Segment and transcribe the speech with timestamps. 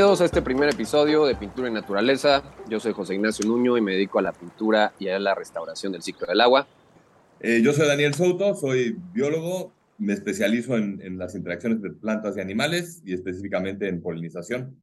[0.00, 2.42] Bienvenidos a este primer episodio de Pintura y Naturaleza.
[2.70, 5.92] Yo soy José Ignacio Nuño y me dedico a la pintura y a la restauración
[5.92, 6.66] del ciclo del agua.
[7.38, 12.34] Eh, yo soy Daniel Souto, soy biólogo, me especializo en, en las interacciones de plantas
[12.38, 14.82] y animales y específicamente en polinización.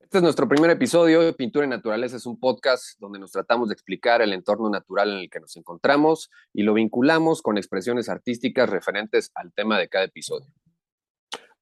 [0.00, 1.30] Este es nuestro primer episodio.
[1.36, 5.18] Pintura y Naturaleza es un podcast donde nos tratamos de explicar el entorno natural en
[5.18, 10.06] el que nos encontramos y lo vinculamos con expresiones artísticas referentes al tema de cada
[10.06, 10.46] episodio.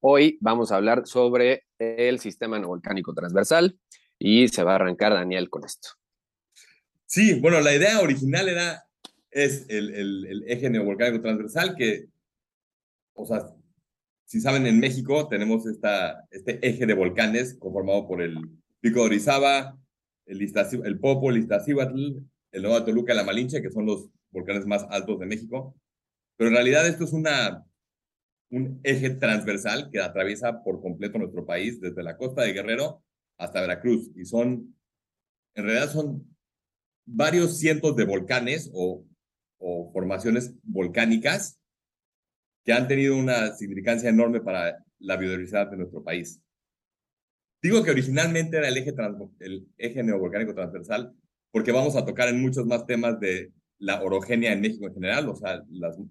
[0.09, 3.77] Hoy vamos a hablar sobre el sistema neovolcánico transversal
[4.21, 5.89] y se va a arrancar Daniel con esto.
[7.07, 8.85] Sí, bueno, la idea original era,
[9.33, 12.07] es el, el, eje neovolcánico transversal que,
[13.15, 13.53] o sea,
[14.27, 18.37] si saben, en México tenemos esta, este eje de volcanes conformado por el
[18.79, 19.77] Pico de Orizaba,
[20.27, 22.19] el, el Popo, el Iztaccíhuatl,
[22.53, 25.75] el Nuevo Toluca la Malinche, que son los volcanes más altos de México.
[26.37, 27.67] Pero en realidad esto es una
[28.51, 33.03] un eje transversal que atraviesa por completo nuestro país, desde la costa de Guerrero
[33.39, 34.11] hasta Veracruz.
[34.15, 34.75] Y son,
[35.55, 36.37] en realidad son
[37.05, 39.05] varios cientos de volcanes o,
[39.93, 41.59] formaciones volcánicas
[42.63, 46.41] que han tenido una significancia enorme para la biodiversidad de nuestro país.
[47.63, 48.93] Digo que originalmente era el eje,
[49.41, 51.17] el eje neovolcánico transversal
[51.57, 55.27] porque vamos a tocar en muchos más temas de la orogenia en México en general,
[55.31, 55.63] o sea,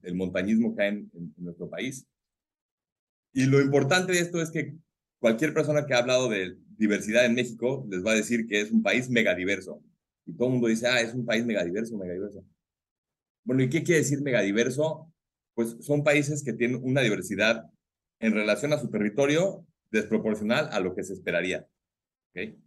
[0.01, 2.03] el montañismo que hay en nuestro país.
[3.35, 4.77] Y lo importante de esto es que
[5.19, 8.71] cualquier persona que ha hablado de diversidad en México les va a decir que es
[8.71, 9.83] un país megadiverso.
[10.25, 12.45] Y todo el mundo dice, ah, es un país megadiverso, megadiverso.
[13.43, 15.11] Bueno, ¿y qué quiere decir megadiverso?
[15.53, 17.69] Pues son países que tienen una diversidad
[18.21, 21.67] en relación a su territorio desproporcional a lo que se esperaría.
[22.29, 22.57] ¿okay?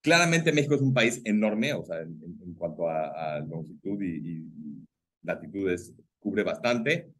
[0.00, 4.86] Claramente México es un país enorme, o sea, en, cuanto a, longitud y, y
[5.22, 7.12] latitudes, cubre bastante,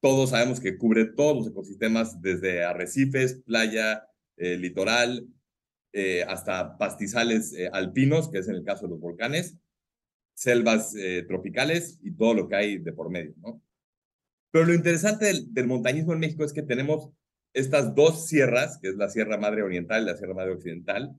[0.00, 5.26] todos sabemos que cubre todos los ecosistemas, desde arrecifes, playa, eh, litoral,
[5.92, 9.56] eh, hasta pastizales eh, alpinos, que es en el caso de los volcanes,
[10.34, 10.94] selvas
[11.26, 13.34] tropicales y todo lo que hay de por medio.
[14.52, 17.10] Pero lo interesante del, montañismo en México es que tenemos
[17.52, 21.18] estas dos sierras, que es la Sierra Madre Oriental y la Sierra Madre Occidental.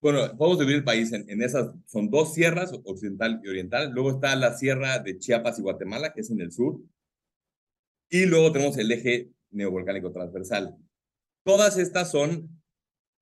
[0.00, 3.90] Bueno, podemos dividir el país en esas, son dos sierras, occidental y oriental.
[3.92, 6.80] Luego está la Sierra de Chiapas y Guatemala, que es en el sur,
[8.10, 10.76] y luego tenemos el eje neovolcánico transversal.
[11.44, 12.48] Todas estas son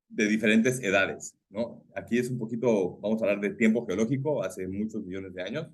[0.09, 1.85] de diferentes edades, ¿no?
[1.95, 5.69] Aquí es un poquito, vamos a hablar de tiempo geológico, hace muchos millones de años.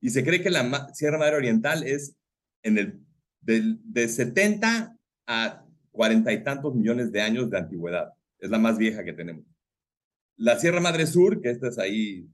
[0.00, 2.14] Y se cree que la Sierra Madre Oriental es
[2.62, 3.00] en el,
[3.40, 8.12] de 70 a cuarenta y tantos millones de años de antigüedad.
[8.38, 9.44] Es la más vieja que tenemos.
[10.36, 12.26] La Sierra Madre Sur, que esta es ahí,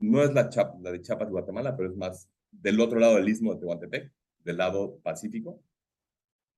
[0.00, 3.54] no es la, la de Chiapas, Guatemala, pero es más del otro lado del istmo
[3.54, 4.12] de Tehuantepec,
[4.44, 5.62] del lado pacífico.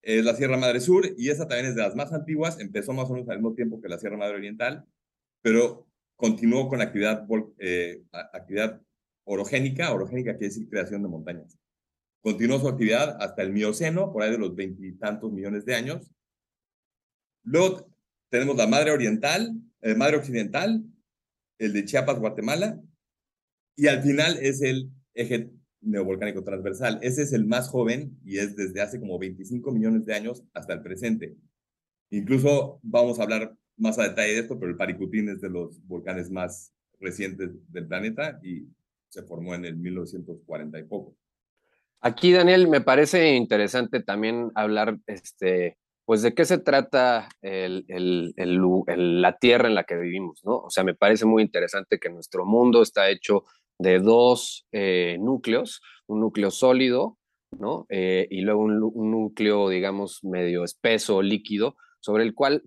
[0.03, 3.11] Es la Sierra Madre Sur y esa también es de las más antiguas, empezó más
[3.11, 4.87] o menos al mismo tiempo que la Sierra Madre Oriental,
[5.43, 5.87] pero
[6.17, 7.27] continuó con actividad,
[7.59, 8.81] eh, actividad
[9.25, 11.59] orogénica, orogénica quiere decir creación de montañas.
[12.23, 16.11] Continuó su actividad hasta el Mioceno, por ahí de los veintitantos millones de años.
[17.43, 17.91] Luego
[18.29, 20.85] tenemos la Madre Oriental, el Madre Occidental,
[21.59, 22.81] el de Chiapas, Guatemala,
[23.77, 26.99] y al final es el eje neovolcánico transversal.
[27.03, 30.75] Ese es el más joven y es desde hace como 25 millones de años hasta
[30.75, 31.37] el presente.
[32.11, 35.85] Incluso vamos a hablar más a detalle de esto, pero el Paricutín es de los
[35.87, 38.67] volcanes más recientes del planeta y
[39.09, 41.17] se formó en el 1940 y poco.
[42.01, 48.33] Aquí, Daniel, me parece interesante también hablar, este, pues, de qué se trata el, el,
[49.23, 50.59] la tierra en la que vivimos, ¿no?
[50.59, 53.45] O sea, me parece muy interesante que nuestro mundo está hecho
[53.81, 57.17] de dos eh, núcleos, un núcleo sólido,
[57.59, 57.87] ¿no?
[57.89, 62.63] Eh, y luego un, núcleo, digamos, medio espeso, líquido, sobre el cual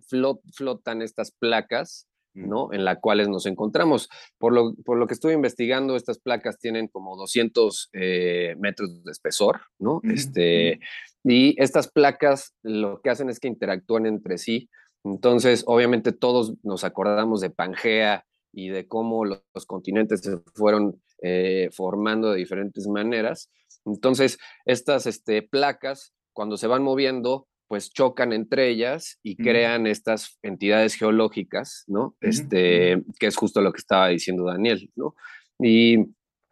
[0.58, 2.08] flotan estas placas.
[2.36, 2.74] ¿no?
[2.74, 4.10] En las cuales nos encontramos.
[4.40, 9.12] Por lo, por lo que estuve investigando, estas placas tienen como 200 eh, metros de
[9.12, 10.02] espesor, ¿no?
[10.12, 10.80] este,
[11.24, 14.68] y estas placas lo que hacen es que interactúan entre sí.
[15.04, 21.70] Entonces, obviamente todos nos acordamos de Pangea y de cómo los, continentes se fueron eh,
[21.72, 23.50] formando de diferentes maneras.
[23.86, 30.38] Entonces, estas este, placas, cuando se van moviendo, pues chocan entre ellas y crean estas
[30.44, 32.16] entidades geológicas, ¿no?
[32.20, 35.16] Este, que es justo lo que estaba diciendo Daniel, ¿no?
[35.60, 35.98] Y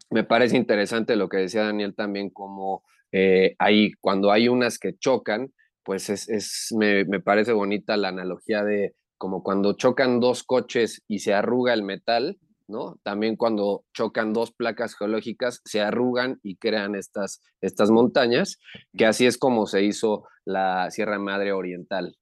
[0.09, 3.55] me parece interesante lo que decía Daniel también, como eh,
[3.99, 5.51] cuando hay unas que chocan,
[5.83, 11.03] pues es, es me, me, parece bonita la analogía de como cuando chocan dos coches
[11.07, 12.39] y se arruga el metal,
[12.71, 12.99] ¿no?
[13.03, 18.57] También cuando chocan dos placas geológicas se arrugan y crean estas, estas montañas,
[18.97, 22.17] que así es como se hizo la Sierra Madre Oriental.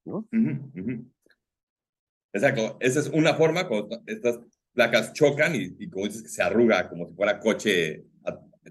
[2.32, 4.40] Exacto, esa es una forma cuando estas
[4.72, 8.04] placas chocan y, como dices se arruga como si fuera coche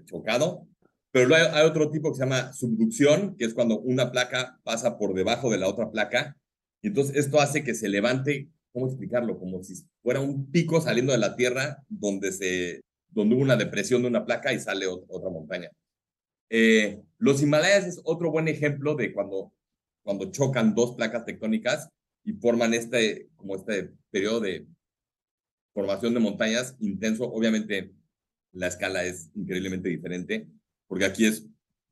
[0.04, 0.66] chocado.
[1.12, 4.96] Pero luego hay, otro tipo que se llama subducción, que es cuando una placa pasa
[4.96, 6.36] por debajo de la otra placa.
[6.82, 9.38] Y entonces esto hace que se levante, ¿cómo explicarlo?
[9.38, 14.02] Como si fuera un pico saliendo de la tierra donde, se, donde hubo una depresión
[14.02, 15.70] de una placa y sale otra montaña.
[16.48, 19.52] Eh, los Himalayas es otro buen ejemplo de cuando,
[20.02, 21.88] cuando chocan dos placas tectónicas
[22.24, 24.66] y forman este, como este periodo de
[25.72, 27.24] formación de montañas intenso.
[27.24, 27.92] Obviamente
[28.52, 30.48] la escala es increíblemente diferente,
[30.88, 31.46] porque aquí es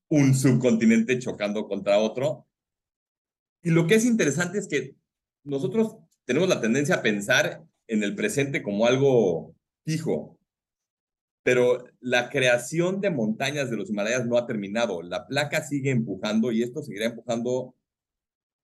[0.08, 2.46] un subcontinente chocando contra otro.
[3.62, 4.96] Y lo que es interesante es que
[5.44, 5.96] nosotros
[6.28, 9.54] tenemos la tendencia a pensar en el presente como algo
[9.86, 10.38] fijo,
[11.42, 15.00] pero la creación de montañas de los Himalayas no ha terminado.
[15.00, 17.74] La placa sigue empujando y esto seguirá empujando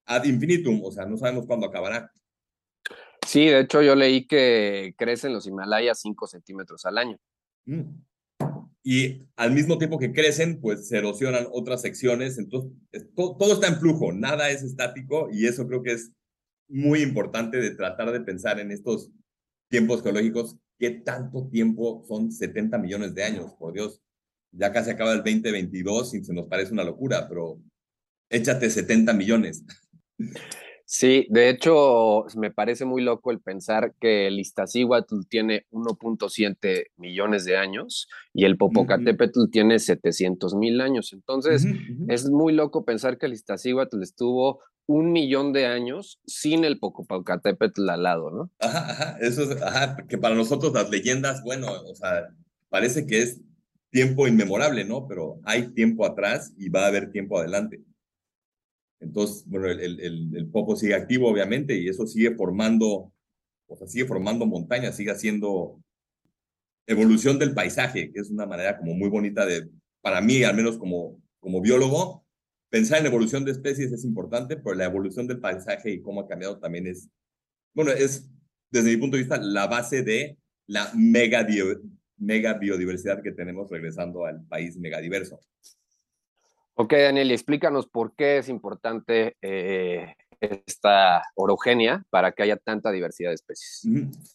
[0.05, 2.12] ad infinitum, o sea, no sabemos cuándo acabará.
[3.26, 7.19] Sí, de hecho yo leí que crecen los Himalayas 5 centímetros al año.
[7.64, 7.94] Mm.
[8.82, 12.37] Y al mismo tiempo que crecen, pues se erosionan otras secciones.
[12.37, 12.70] Entonces,
[13.16, 16.12] todo está en flujo, nada es estático y eso creo que es
[16.69, 19.11] muy importante de tratar de pensar en estos
[19.69, 20.56] tiempos geológicos.
[20.78, 23.52] ¿Qué tanto tiempo son 70 millones de años?
[23.58, 24.00] Por Dios,
[24.52, 27.61] ya casi acaba el 2022 y se nos parece una locura, pero
[28.31, 29.64] échate 70 millones.
[30.87, 37.47] Sí, de hecho, me parece muy loco el pensar que el Iztaccíhuatl tiene 1.7 millones
[37.47, 41.15] de años y el Popocatépetl tiene 700 mil años.
[41.15, 41.67] Entonces,
[42.09, 47.89] es muy loco pensar que el Iztaccíhuatl estuvo un millón de años sin el Popocatépetl
[47.89, 48.51] al lado, ¿no?
[48.59, 52.29] Ajá, ajá, eso es, ajá, que para nosotros las leyendas, bueno, o sea,
[52.69, 53.41] parece que es
[53.91, 55.07] tiempo inmemorable, ¿no?
[55.09, 57.81] Pero hay tiempo atrás y va a haber tiempo adelante.
[59.00, 63.12] Entonces, bueno, el, el, Popo sigue activo, obviamente, y eso sigue formando,
[63.67, 65.81] o sea, sigue formando montañas, sigue haciendo
[66.87, 69.69] evolución del paisaje, que es una manera como muy bonita de,
[70.00, 72.25] para mí, al menos como, como biólogo,
[72.70, 76.29] pensar en evolución de especies es importante, pero la evolución del paisaje y cómo ha
[76.29, 77.08] cambiado también es,
[77.75, 78.29] bueno, es,
[78.70, 80.37] desde mi punto de vista, la base de
[80.67, 81.47] la mega,
[82.17, 85.38] mega biodiversidad que tenemos regresando al país megadiverso.
[86.76, 93.31] Ok, Daniel, explícanos por qué es importante eh, esta orogenia para que haya tanta diversidad
[93.31, 93.87] de especies.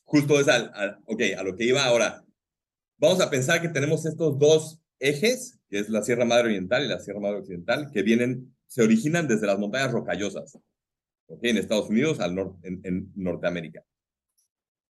[0.06, 2.24] Justo es al, okay, a lo que iba ahora.
[2.98, 6.88] Vamos a pensar que tenemos estos dos ejes, que es la Sierra Madre Oriental y
[6.88, 10.58] la Sierra Madre Occidental, que vienen, se originan desde las montañas rocallosas,
[11.28, 13.84] okay, en Estados Unidos, al norte, en, en Norteamérica.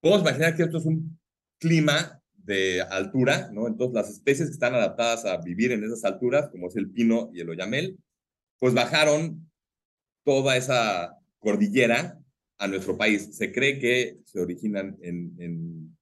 [0.02, 1.20] Podemos imaginar que esto es un
[1.60, 3.68] clima de altura, ¿no?
[3.68, 7.30] Entonces, las especies que están adaptadas a vivir en esas alturas, como es el pino
[7.34, 7.98] y el oyamel,
[8.60, 9.50] pues bajaron
[10.24, 12.20] toda esa cordillera
[12.58, 13.36] a nuestro país.
[13.36, 15.96] Se cree que se originan en,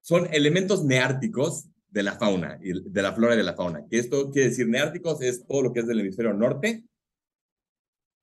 [0.00, 3.84] son elementos neárticos de la fauna, de la flora y de la fauna.
[3.88, 6.84] Que esto quiere decir neárticos es todo lo que es del hemisferio norte.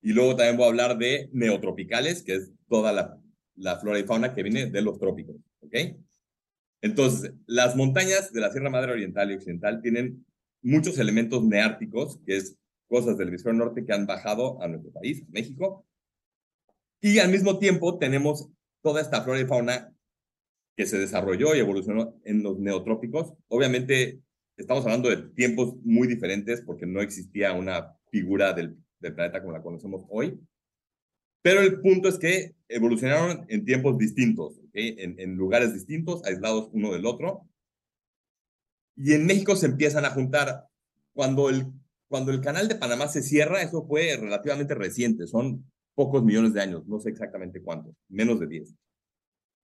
[0.02, 3.20] Y luego también voy a hablar de neotropicales, que es toda la,
[3.56, 5.36] la flora y fauna que viene de los trópicos.
[5.62, 5.76] ¿Ok?
[6.86, 10.24] Entonces, las montañas de la Sierra Madre Oriental y Occidental tienen
[10.62, 15.28] muchos elementos neárticos, que es cosas del hemisferio norte que han bajado a nuestro país,
[15.30, 15.84] México.
[17.02, 18.52] Y al mismo tiempo tenemos
[18.84, 19.96] toda esta flora y fauna
[20.78, 23.34] que se desarrolló y evolucionó en los neotrópicos.
[23.48, 24.22] Obviamente
[24.56, 29.54] estamos hablando de tiempos muy diferentes porque no existía una figura del, del planeta como
[29.54, 30.40] la conocemos hoy.
[31.42, 36.92] Pero el punto es que evolucionaron en tiempos distintos, en, en, lugares distintos, aislados uno
[36.92, 37.48] del otro.
[38.96, 40.68] Y en México se empiezan a juntar.
[41.14, 41.72] Cuando el,
[42.08, 46.62] cuando el canal de Panamá se cierra, eso fue relativamente reciente, son pocos millones de
[46.62, 48.76] años, no sé exactamente cuántos, menos de 10.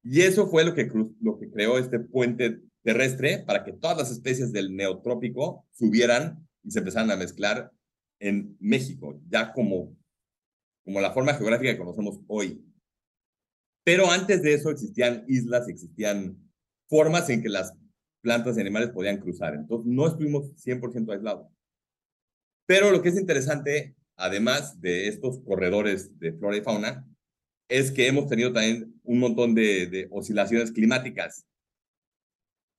[0.04, 0.90] Y eso fue lo que,
[1.22, 6.72] lo que creó este puente terrestre para que todas las especies del neotrópico subieran y
[6.72, 7.72] se empezaran a mezclar
[8.20, 9.94] en México, ya como
[10.84, 12.64] como la forma geográfica que conocemos hoy.
[13.84, 16.38] Pero antes de eso existían islas, existían
[16.88, 17.74] formas en que las
[18.22, 19.56] plantas y animales podían cruzar.
[19.56, 21.48] Entonces no estuvimos 100% aislados.
[22.66, 27.08] Pero lo que es interesante, además de estos corredores de flora y fauna,
[27.68, 31.46] es que hemos tenido también un montón de, de oscilaciones climáticas.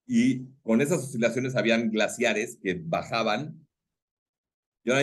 [0.07, 3.63] Y con esas oscilaciones habían glaciares que bajaban
[4.85, 4.95] yo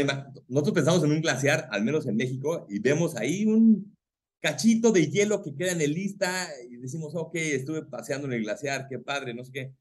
[0.49, 3.97] nosotros pensamos en un glaciar, al menos en México, y vemos ahí un
[4.41, 8.43] cachito de hielo que queda en el lista y decimos, ok, estuve paseando en el
[8.43, 9.75] glaciar, qué padre, no sé qué.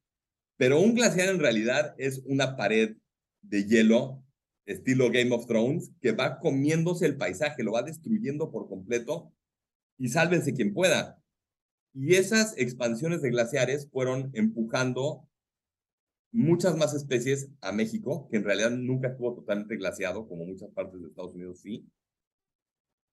[0.58, 2.98] Pero un glaciar en realidad es una pared
[3.42, 4.24] de hielo,
[4.66, 9.34] estilo Game of Thrones, que va comiéndose el paisaje, lo va destruyendo por completo
[9.98, 11.22] y sálvense quien pueda.
[11.94, 15.28] Y esas expansiones de glaciares fueron empujando
[16.32, 21.02] muchas más especies a México, que en realidad nunca estuvo totalmente glaciado, como muchas partes
[21.02, 21.88] de Estados Unidos sí.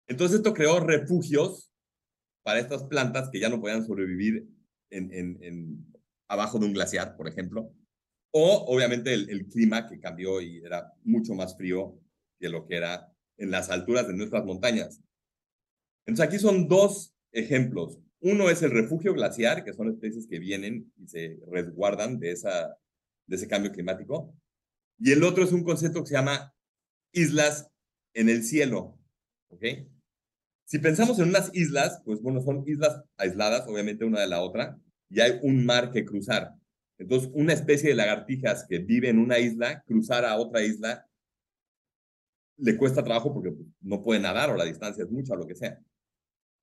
[0.08, 1.72] Entonces esto creó refugios
[2.42, 4.48] para estas plantas que ya no podían sobrevivir
[4.90, 5.84] en,
[6.28, 7.72] abajo de un glaciar, por ejemplo.
[8.30, 11.98] O obviamente el, clima que cambió y era mucho más frío
[12.38, 15.00] que lo que era en las alturas de nuestras montañas.
[16.06, 17.98] Entonces aquí son dos ejemplos.
[18.20, 23.48] Uno es el refugio glaciar, que son especies que vienen y se resguardan de, ese
[23.48, 24.34] cambio climático.
[24.98, 26.54] Y el otro es un concepto que se llama
[27.12, 27.68] islas
[28.14, 28.98] en el cielo.
[29.48, 29.64] ¿Ok?
[30.66, 34.76] Si pensamos en unas islas, pues bueno, son islas aisladas, obviamente una de la otra,
[35.08, 36.54] y hay un mar que cruzar.
[36.99, 41.06] Entonces, una especie de lagartijas que vive en una isla, cruzar a otra isla,
[42.58, 45.54] le cuesta trabajo porque no puede nadar o la distancia es mucha o lo que
[45.54, 45.78] sea.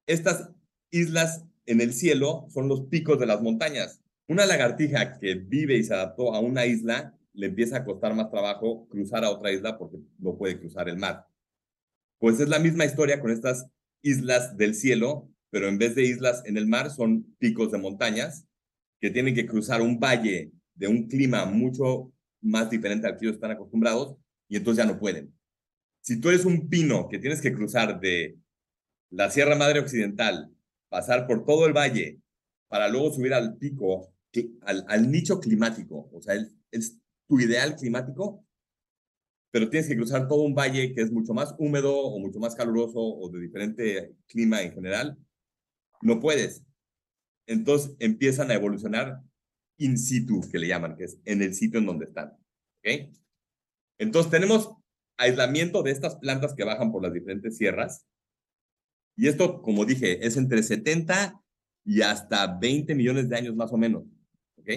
[0.05, 0.49] Estas
[0.91, 4.01] islas en el cielo son los picos de las montañas.
[4.27, 8.29] Una lagartija que vive y se adaptó a una isla, le empieza a costar más
[8.29, 11.25] trabajo cruzar a otra isla porque no puede cruzar el mar.
[12.17, 13.67] Pues es la misma historia con estas
[14.03, 18.45] islas del cielo, pero en vez de islas en el mar son picos de montañas
[18.99, 23.35] que tienen que cruzar un valle de un clima mucho más diferente al que ellos
[23.35, 24.17] están acostumbrados
[24.47, 25.33] y entonces ya no pueden.
[26.01, 28.37] Si tú eres un pino que tienes que cruzar de
[29.09, 30.51] la Sierra Madre Occidental,
[30.89, 32.19] pasar por todo el valle
[32.67, 34.13] para luego subir al pico,
[34.61, 36.35] al, nicho climático, o sea,
[36.71, 38.45] es tu ideal climático,
[39.53, 42.55] pero tienes que cruzar todo un valle que es mucho más húmedo o mucho más
[42.55, 45.15] caluroso o de diferente clima en general,
[46.01, 46.63] no puedes.
[47.45, 49.21] Entonces empiezan a evolucionar
[49.77, 52.29] in situ, que le llaman, que es en el sitio en donde están.
[52.79, 53.13] ¿Ok?
[53.99, 54.73] Entonces tenemos
[55.17, 58.07] aislamiento de estas plantas que bajan por las diferentes sierras.
[59.15, 61.39] Y esto, como dije, es entre 70
[61.85, 64.03] y hasta 20 millones de años más o menos.
[64.57, 64.69] ¿Ok?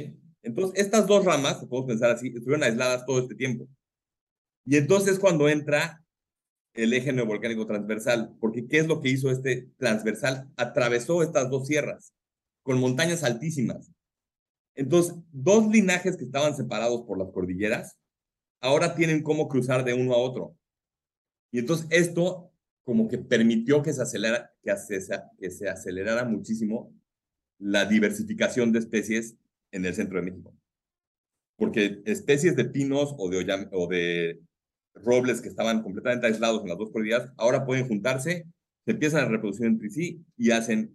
[0.42, 3.66] Entonces, estas dos ramas, podemos pensar así, estuvieron aisladas todo este tiempo.
[4.66, 6.02] Y entonces cuando entra
[6.75, 10.50] el eje neovolcánico transversal, porque ¿qué es lo que hizo este transversal?
[10.56, 12.12] Atravesó estas dos sierras
[12.62, 13.92] con montañas altísimas.
[14.75, 17.96] Entonces, dos linajes que estaban separados por las cordilleras,
[18.61, 20.56] ahora tienen cómo cruzar de uno a otro.
[21.52, 22.52] Y entonces esto
[22.85, 24.73] como que permitió que se, acelera, que
[25.38, 26.92] que se acelerara muchísimo
[27.58, 29.37] la diversificación de especies
[29.70, 30.54] en el centro de México.
[31.56, 33.30] Porque especies de pinos o
[33.88, 34.40] de
[35.04, 38.46] robles que estaban completamente aislados en las dos cordilleras, ahora pueden juntarse,
[38.84, 40.92] se empiezan a reproducir entre sí y hacen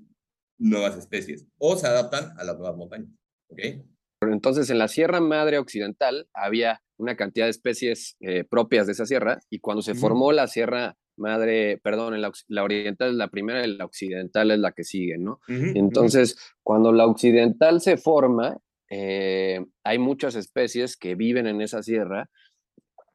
[0.58, 3.10] nuevas especies o se adaptan a las nuevas montañas.
[3.50, 3.84] ¿okay?
[4.22, 9.06] Entonces, en la Sierra Madre Occidental había una cantidad de especies eh, propias de esa
[9.06, 13.66] sierra y cuando se formó la Sierra Madre, perdón, la, la, oriental es la primera
[13.66, 15.40] y la occidental es la que sigue, ¿no?
[15.48, 18.58] Entonces, cuando la occidental se forma,
[18.90, 22.30] eh, hay muchas especies que viven en esa sierra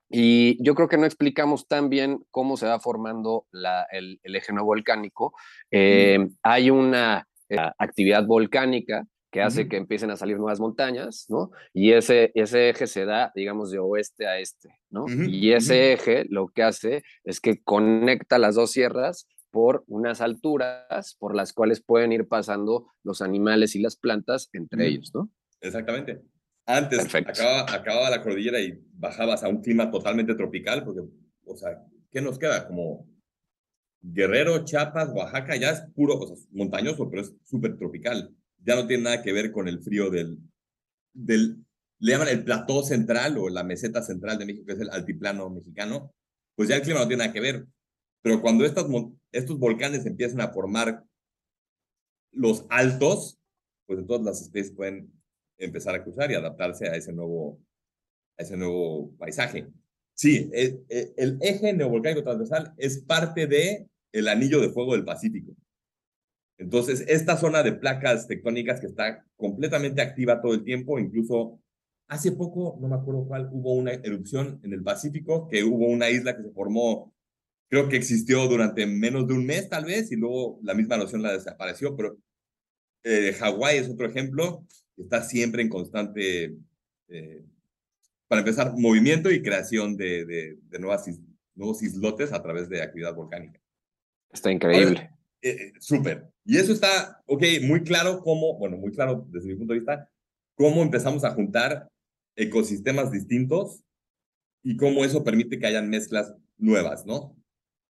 [0.09, 3.47] y yo creo que no explicamos tan bien cómo se va formando
[3.91, 5.35] el, eje no volcánico.
[5.71, 11.51] Eh, hay una eh, actividad volcánica que hace que empiecen a salir nuevas montañas, ¿no?
[11.75, 15.05] Y ese, ese eje se da, digamos, de oeste a este, ¿no?
[15.09, 21.17] y ese eje lo que hace es que conecta las dos sierras por unas alturas
[21.19, 25.29] por las cuales pueden ir pasando los animales y las plantas entre ellos, ¿no?
[25.61, 26.23] Exactamente.
[26.67, 31.03] Antes acababa, acababa, la cordillera y bajabas a un clima totalmente tropical, porque,
[31.45, 31.81] o sea,
[32.11, 32.67] ¿qué nos queda?
[32.67, 33.09] Como
[34.03, 38.35] Guerrero, Chiapas, Oaxaca, ya es puro, o sea, montañoso, pero es súper tropical.
[38.65, 40.39] Ya no tiene nada que ver con el frío del,
[41.13, 41.65] del,
[42.01, 45.49] le llaman el plató central o la meseta central de México, que es el altiplano
[45.49, 46.13] mexicano,
[46.57, 47.67] pues ya el clima no tiene nada que ver.
[48.23, 48.87] Pero cuando estas,
[49.31, 51.05] estos volcanes empiezan a formar
[52.33, 53.39] los altos,
[53.87, 55.16] pues entonces las especies pueden
[55.59, 57.61] empezar a cruzar y adaptarse a ese nuevo,
[58.39, 59.67] a ese nuevo paisaje.
[60.15, 65.55] Sí, el, el eje neovolcánico transversal es parte de el anillo de fuego del Pacífico.
[66.59, 71.61] Entonces, esta zona de placas tectónicas que está completamente activa todo el tiempo, incluso
[72.09, 76.09] hace poco, no me acuerdo cuál, hubo una erupción en el Pacífico, que hubo una
[76.09, 77.13] isla que se formó,
[77.69, 81.23] creo que existió durante menos de un mes tal vez, y luego la misma noción
[81.23, 82.17] la desapareció, pero
[83.05, 84.65] eh, Hawái es otro ejemplo,
[84.97, 86.57] está siempre en constante,
[87.09, 87.45] eh,
[88.29, 91.07] para empezar, movimiento y creación de, de, nuevas
[91.55, 93.61] nuevos islotes a través de actividad volcánica.
[94.31, 95.11] Está increíble.
[95.41, 96.29] Eh, eh, súper.
[96.45, 100.11] Y eso está, ok, muy claro cómo, bueno, muy claro desde mi punto de vista,
[100.55, 101.89] cómo empezamos a juntar
[102.37, 103.83] ecosistemas distintos
[104.63, 107.37] y cómo eso permite que hayan mezclas nuevas, ¿no?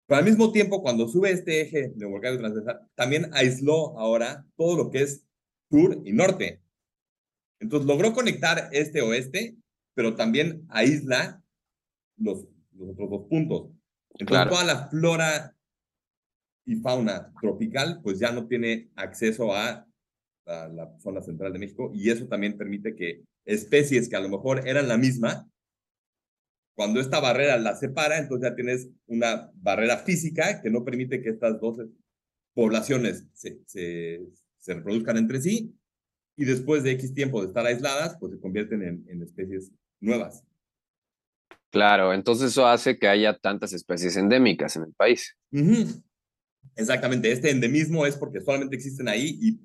[0.06, 4.76] Pero al mismo tiempo, cuando sube este eje de volcán transversal, también aisló ahora todo
[4.76, 5.26] lo que es
[5.68, 6.60] sur y norte.
[7.60, 9.56] Entonces logró conectar este-oeste,
[9.94, 11.42] pero también aísla
[12.16, 13.70] los, los otros dos puntos.
[14.18, 15.56] Entonces toda la flora
[16.64, 19.86] y fauna tropical pues ya no tiene acceso a,
[20.46, 24.68] la zona central de México y eso también permite que especies que a lo mejor
[24.68, 25.50] eran la misma,
[26.76, 31.30] cuando esta barrera la separa, entonces ya tienes una barrera física que no permite que
[31.30, 31.80] estas dos
[32.54, 34.20] poblaciones se, se,
[34.58, 35.75] se reproduzcan entre sí
[36.37, 40.45] y después de X tiempo de estar aisladas, pues se convierten en, en especies nuevas.
[41.71, 45.37] Claro, entonces eso hace que haya tantas especies endémicas en el país.
[46.75, 49.61] Exactamente, este endemismo es porque solamente existen ahí y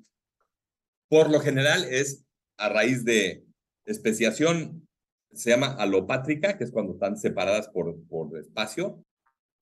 [1.08, 2.24] por lo general es
[2.56, 3.44] a raíz de
[3.84, 4.86] especiación,
[5.32, 9.04] se llama alopátrica, que es cuando están separadas por, por espacio,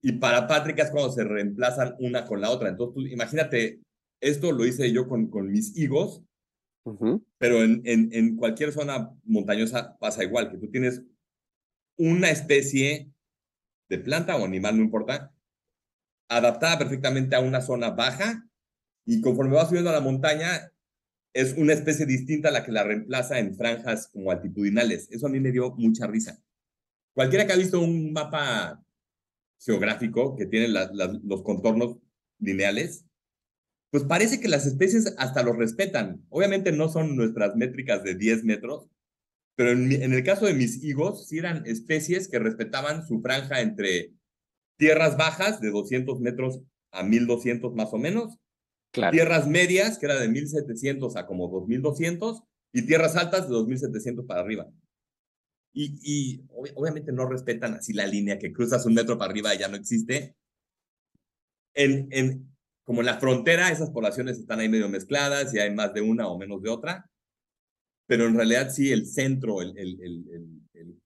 [0.02, 2.69] y parapátrica es cuando se reemplazan una con la otra.
[2.69, 3.81] Entonces, tú, imagínate,
[4.21, 6.23] esto lo hice yo con, con mis higos,
[7.38, 11.02] pero en, cualquier zona montañosa pasa igual, que tú tienes
[11.96, 13.12] una especie
[13.88, 15.34] de planta o animal, no importa,
[16.28, 18.49] adaptada perfectamente a una zona baja
[19.04, 20.72] y conforme va subiendo a la montaña
[21.32, 25.08] es una especie distinta la que la reemplaza en franjas como altitudinales.
[25.10, 26.42] Eso a mí me dio mucha risa.
[27.14, 28.82] Cualquiera que ha visto un mapa
[29.60, 31.99] geográfico que tiene los contornos
[32.38, 33.04] lineales,
[33.90, 36.25] pues parece que las especies hasta los respetan.
[36.28, 38.88] Obviamente no son nuestras métricas de 10 metros,
[39.56, 43.61] pero en, en, el caso de mis higos, sí eran especies que respetaban su franja
[43.61, 44.12] entre
[44.78, 48.38] tierras bajas de 200 metros a 1200 más o menos,
[48.92, 54.40] tierras medias, que era de 1700 a como 2200, y tierras altas de 2700 para
[54.40, 54.70] arriba.
[55.72, 59.59] Y, y obviamente no respetan así la línea que cruzas un metro para arriba y
[59.59, 60.35] ya no existe.
[61.74, 62.49] En, en,
[62.90, 66.26] como en la frontera, esas poblaciones están ahí medio mezcladas y hay más de una
[66.26, 67.09] o menos de otra
[68.11, 69.76] pero en realidad sí, el centro, el,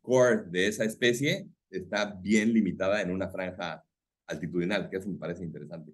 [0.00, 3.84] core de esa especie está bien limitada en una franja
[4.26, 5.92] altitudinal, que eso me parece interesante.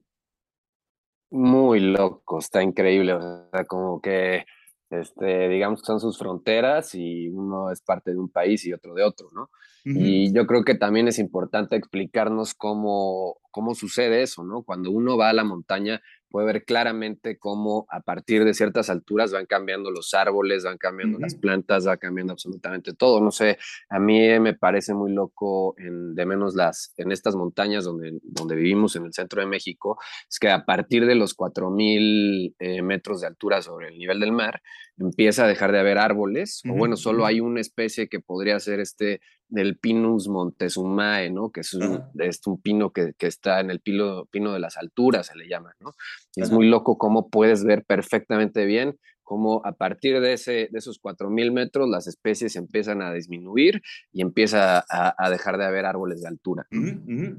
[1.31, 4.45] Muy loco, está increíble, o sea, como que,
[4.89, 8.95] este, digamos que son sus fronteras y uno es parte de un país y otro
[8.95, 9.51] de otro, ¿no?
[9.85, 14.63] Y yo creo que también es importante explicarnos cómo, cómo sucede eso, ¿no?
[14.63, 19.33] Cuando uno va a la montaña, puede ver claramente cómo a partir de ciertas alturas
[19.33, 23.21] van cambiando los árboles, van cambiando las plantas, va cambiando absolutamente todo.
[23.21, 27.85] No sé, a mí me parece muy loco, en, de menos las, en estas montañas
[27.85, 32.55] donde, donde vivimos en el centro de México, es que a partir de los 4.000
[32.59, 34.63] eh, metros de altura sobre el nivel del mar,
[34.99, 38.81] empieza a dejar de haber árboles, o bueno, solo hay una especie que podría ser
[38.81, 41.51] este del Pinus montezumae, ¿no?
[41.51, 44.77] Que es un, es un pino que, que, está en el pino, pino de las
[44.77, 45.93] alturas, se le llama, ¿no?
[46.35, 48.97] Y es muy loco cómo puedes ver perfectamente bien
[49.31, 54.23] cómo a partir de, ese, de esos 4.000 metros las especies empiezan a disminuir y
[54.23, 56.67] empieza a, a dejar de haber árboles de altura.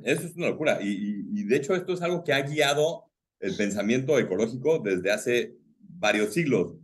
[0.05, 0.79] Eso es una locura.
[0.81, 5.57] Y, y, de hecho esto es algo que ha guiado el pensamiento ecológico desde hace
[5.79, 6.77] varios siglos.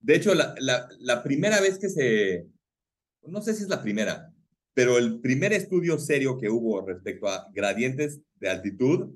[0.00, 2.46] De hecho, la, la, la primera vez que se,
[3.26, 4.29] no sé si es la primera,
[4.74, 9.10] pero el primer estudio serio que hubo respecto a gradientes de altitud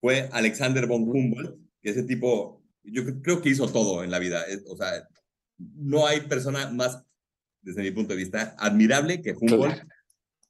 [0.00, 4.44] fue Alexander von Humboldt, que ese tipo, yo creo que hizo todo en la vida.
[4.66, 5.08] O sea,
[5.58, 7.02] no hay persona más,
[7.62, 9.82] desde mi punto de vista, admirable que Humboldt.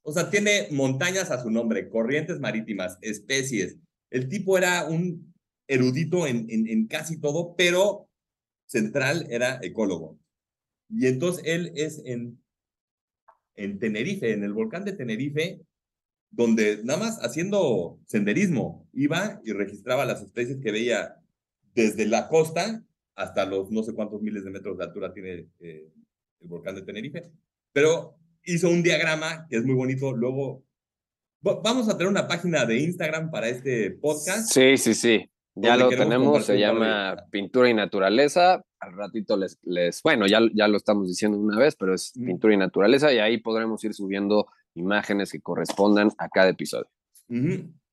[0.02, 3.76] O sea, tiene montañas a su nombre, corrientes marítimas, especies.
[4.10, 5.34] El tipo era un
[5.68, 8.08] erudito en, en, en casi todo, pero
[8.66, 10.18] central era ecólogo.
[10.88, 12.42] Y entonces él es en
[13.62, 15.60] en Tenerife, en el volcán de Tenerife,
[16.30, 21.16] donde nada más haciendo senderismo iba y registraba las especies que veía
[21.74, 22.82] desde la costa
[23.16, 25.88] hasta los no sé cuántos miles de metros de altura tiene eh,
[26.40, 27.30] el volcán de Tenerife,
[27.72, 30.12] pero hizo un diagrama que es muy bonito.
[30.12, 30.64] Luego,
[31.42, 34.50] vamos a tener una página de Instagram para este podcast.
[34.50, 35.30] Sí, sí, sí.
[35.54, 38.62] Ya lo tenemos, se llama Pintura y Naturaleza.
[38.80, 42.54] Al ratito les, les bueno, ya, ya lo estamos diciendo una vez, pero es Pintura
[42.54, 46.90] y Naturaleza y ahí podremos ir subiendo imágenes que correspondan a cada episodio.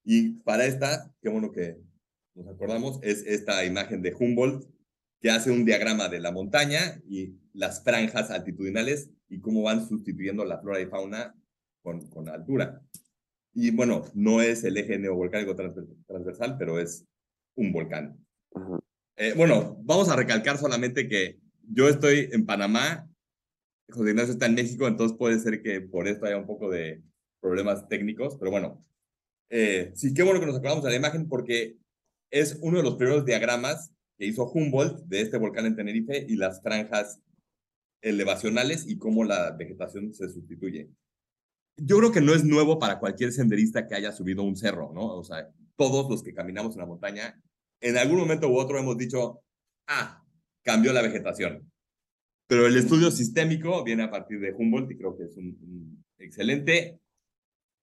[0.04, 1.78] Y para esta, qué bueno que
[2.34, 4.66] nos acordamos, es esta imagen de Humboldt
[5.20, 10.46] que hace un diagrama de la montaña y las franjas altitudinales y cómo van sustituyendo
[10.46, 11.36] la flora y fauna
[11.82, 12.82] con, con la altura.
[13.54, 17.06] Y bueno, no es el eje neovolcánico transversal, pero es
[17.56, 18.24] un volcán.
[19.18, 23.10] Eh, bueno, vamos a recalcar solamente que yo estoy en Panamá,
[23.90, 27.02] José Ignacio está en México, entonces puede ser que por esto haya un poco de
[27.42, 28.82] problemas técnicos, pero bueno,
[29.50, 31.78] eh, sí, qué bueno que nos acordamos de la imagen porque
[32.32, 36.36] es uno de los primeros diagramas que hizo Humboldt de este volcán en Tenerife y
[36.36, 37.20] las franjas
[38.02, 40.90] elevacionales y cómo la vegetación se sustituye.
[41.78, 45.16] Yo creo que no es nuevo para cualquier senderista que haya subido un cerro, ¿no?
[45.16, 47.42] O sea, todos los que caminamos en la montaña,
[47.82, 49.42] en algún momento u otro hemos dicho,
[49.88, 50.24] ah,
[50.64, 51.72] cambió la vegetación.
[52.48, 57.00] Pero el estudio sistémico viene a partir de Humboldt y creo que es un, excelente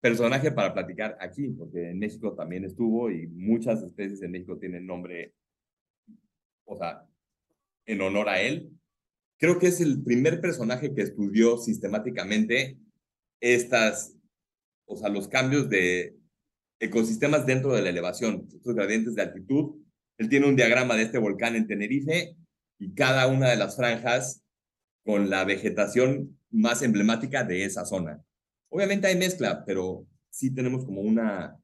[0.00, 4.86] personaje para platicar aquí, porque en México también estuvo y muchas especies en México tienen
[4.86, 5.32] nombre,
[6.64, 7.06] o sea,
[7.86, 8.70] en honor a él.
[9.38, 12.76] Creo que es el primer personaje que estudió sistemáticamente
[13.40, 14.16] estas,
[14.86, 16.16] o sea, los cambios de
[16.80, 19.83] ecosistemas dentro de la elevación, estos gradientes de altitud.
[20.18, 22.36] Él tiene un diagrama de este volcán en Tenerife
[22.78, 24.42] y cada una de las franjas
[25.04, 28.22] con la vegetación más emblemática de esa zona.
[28.70, 31.56] Obviamente hay mezcla, pero sí tenemos como una,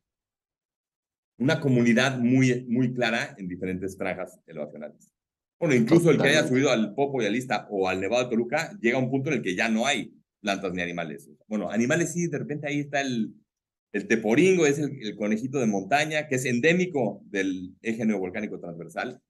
[1.39, 5.13] una comunidad muy, muy clara en diferentes franjas elevacionales.
[5.59, 8.31] Bueno, incluso el que haya subido al Popo y al Lista o al Nevado de
[8.31, 11.31] Toluca llega a un punto en el que ya no hay plantas ni animales.
[11.47, 13.35] Bueno, animales sí, de repente ahí está el,
[13.93, 19.21] el teporingo, es el, conejito de montaña, que es endémico del eje neovolcánico transversal.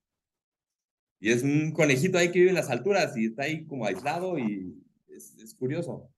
[1.19, 4.39] Y es un conejito ahí que vive en las alturas y está ahí como aislado
[4.39, 4.75] y
[5.09, 6.11] es, curioso.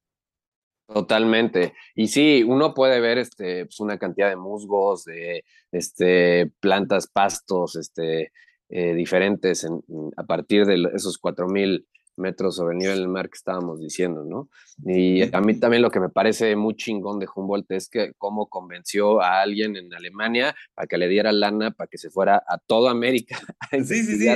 [0.86, 1.72] Totalmente.
[1.94, 7.76] Y sí, uno puede ver este, pues una cantidad de musgos, de este, plantas, pastos
[7.76, 8.32] este,
[8.68, 9.82] eh, diferentes en,
[10.16, 14.48] a partir de esos 4000 metros sobre el nivel del mar que estábamos diciendo, ¿no?
[14.84, 18.48] Y a mí también lo que me parece muy chingón de Humboldt es que cómo
[18.48, 22.58] convenció a alguien en Alemania para que le diera lana para que se fuera a
[22.58, 24.28] toda América a sí, sí, sí.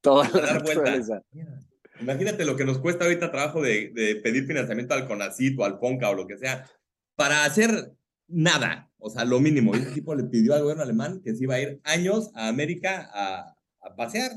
[0.00, 1.22] toda la
[2.00, 5.78] Imagínate lo que nos cuesta ahorita trabajo de, de pedir financiamiento al CONACIT o al
[5.78, 6.68] FONCA o lo que sea,
[7.14, 7.92] para hacer
[8.26, 9.74] nada, o sea, lo mínimo.
[9.74, 12.48] Y ese tipo le pidió al gobierno alemán que se iba a ir años a
[12.48, 14.32] América a, a pasear.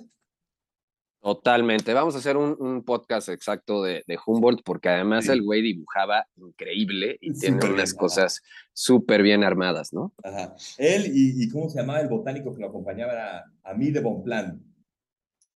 [1.27, 1.93] Totalmente.
[1.93, 7.33] Vamos a hacer un, podcast exacto de, Humboldt porque además el güey dibujaba increíble y
[7.33, 10.13] tiene unas cosas súper bien armadas, ¿no?
[10.23, 10.55] Ajá.
[10.77, 13.11] Él y, ¿cómo se llamaba el botánico que lo acompañaba?
[13.11, 14.63] Era a mí de Bonplan.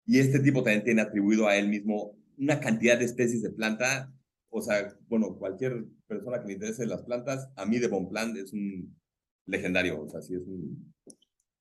[0.06, 4.12] Y este tipo también tiene atribuido a él mismo una cantidad de especies de planta.
[4.48, 8.52] O sea, bueno, cualquier persona que le interese las plantas, a mí de Bonplan es
[8.52, 8.98] un
[9.46, 10.00] legendario.
[10.00, 10.92] O sea, sí es un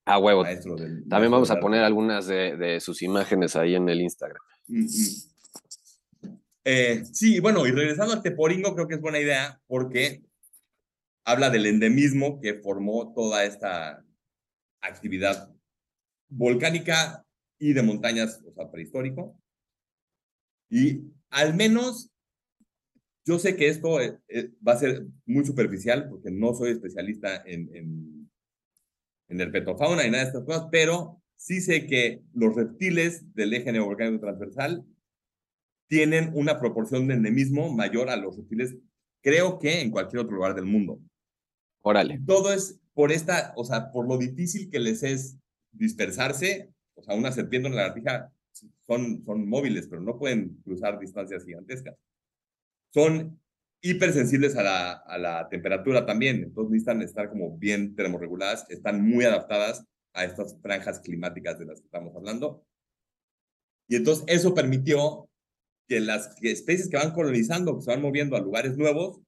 [0.09, 0.43] a huevo.
[1.07, 4.41] También vamos a poner algunas de, sus imágenes ahí en el Instagram.
[4.67, 5.29] Mm, mm.
[6.65, 10.21] Eh, sí, bueno, y regresando al Teporingo, creo que es buena idea porque
[11.23, 14.03] habla del endemismo que formó toda esta
[14.81, 15.51] actividad
[16.27, 17.25] volcánica
[17.59, 19.39] y de montañas, o sea, prehistórico.
[20.69, 22.11] Y al menos
[23.25, 27.43] yo sé que esto eh, eh, va a ser muy superficial porque no soy especialista
[27.45, 28.18] en en
[29.29, 33.71] el petofauna y nada de estas cosas, pero sí sé que los reptiles del eje
[33.71, 34.85] neovolcánico transversal
[35.87, 38.75] tienen una proporción de endemismo mayor a los reptiles,
[39.21, 40.99] creo que en cualquier otro lugar del mundo.
[41.81, 42.19] Órale.
[42.25, 45.37] Todo es por esta, o sea, por lo difícil que les es
[45.71, 48.31] dispersarse, o sea, una serpiente o una lagartija
[48.85, 51.95] son, son móviles, pero no pueden cruzar distancias gigantescas.
[52.93, 53.39] Son
[53.81, 59.25] hipersensibles a la, a la temperatura también, entonces necesitan estar como bien termorreguladas, están muy
[59.25, 62.65] adaptadas a estas franjas climáticas de las que estamos hablando.
[63.87, 65.29] Y entonces eso permitió
[65.87, 69.21] que las especies que van colonizando, que se van moviendo a lugares nuevos,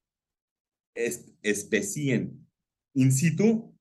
[0.96, 2.48] es, especien
[2.94, 3.74] in situ,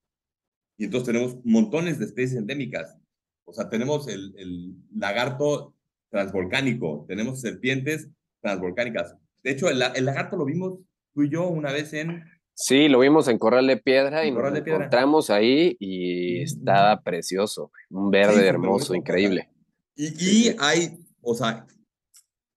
[0.78, 2.96] y entonces tenemos montones de especies endémicas.
[3.44, 5.74] O sea, tenemos el, el lagarto
[6.11, 8.09] transvolcánico, tenemos serpientes
[8.40, 10.81] transvolcánicas, de hecho, el, lagarto lo vimos
[11.12, 12.24] tú y yo una vez en...
[12.55, 18.11] Sí, lo vimos en Corral de Piedra y nos encontramos ahí y estaba precioso, un
[18.11, 19.48] verde hermoso, increíble.
[19.94, 21.66] Y, y hay, o sea,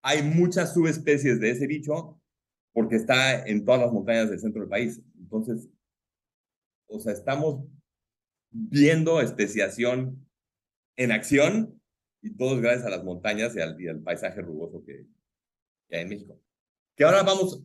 [0.02, 2.20] hay muchas subespecies de ese bicho
[2.72, 5.00] porque está en todas las montañas del centro del país.
[5.18, 5.70] Entonces,
[6.86, 7.64] o sea, estamos
[8.50, 10.28] viendo especiación
[10.96, 11.80] en acción
[12.20, 15.06] y todo es gracias a las montañas y al, y al paisaje rugoso que,
[15.88, 16.38] que hay en México
[16.96, 17.62] que ahora vamos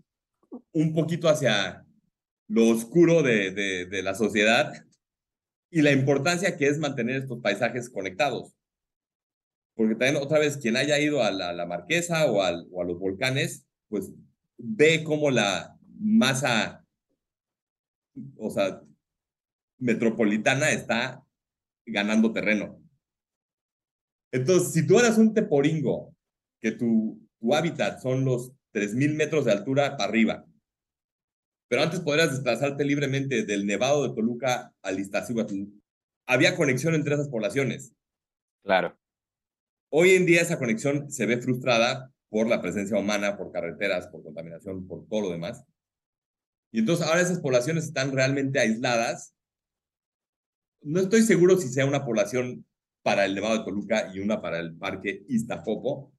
[0.71, 1.85] un poquito hacia
[2.47, 4.73] lo oscuro de, de, la sociedad
[5.69, 8.55] y la importancia que es mantener estos paisajes conectados.
[9.75, 12.99] Porque también otra vez, quien haya ido a la, Marquesa o, al, o a los
[12.99, 14.11] volcanes, pues
[14.57, 16.83] ve cómo la masa,
[18.37, 18.81] o sea,
[19.77, 21.23] metropolitana está
[21.85, 22.81] ganando terreno.
[24.31, 26.15] Entonces, si tú eras un teporingo,
[26.59, 30.45] que tu, tu hábitat son los 3.000 metros de altura para arriba.
[31.67, 35.65] Pero antes podrías desplazarte libremente del Nevado de Toluca al Iztaccíhuatl.
[36.27, 37.93] Había conexión entre esas poblaciones.
[38.63, 38.97] Claro.
[39.91, 44.23] Hoy en día esa conexión se ve frustrada por la presencia humana, por carreteras, por
[44.23, 45.63] contaminación, por todo lo demás.
[46.71, 49.33] Y entonces ahora esas poblaciones están realmente aisladas.
[50.81, 52.65] No estoy seguro si sea una población
[53.03, 56.13] para el Nevado de Toluca y una para el Parque Iztapopo,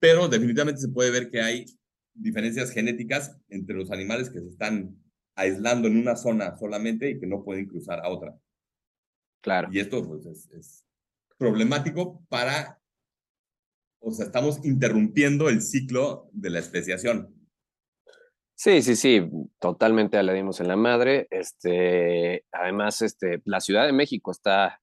[0.00, 1.66] pero definitivamente se puede ver que hay
[2.14, 4.96] diferencias genéticas entre los animales que se están
[5.36, 8.36] aislando en una zona solamente y que no pueden cruzar a otra.
[9.42, 9.68] Claro.
[9.72, 10.86] Y esto pues, es, es
[11.38, 12.80] problemático para,
[14.00, 17.34] o sea, estamos interrumpiendo el ciclo de la especiación.
[18.54, 19.26] Sí, sí, sí,
[19.58, 21.26] totalmente le dimos en la madre.
[21.30, 24.82] Este, además, este, la Ciudad de México está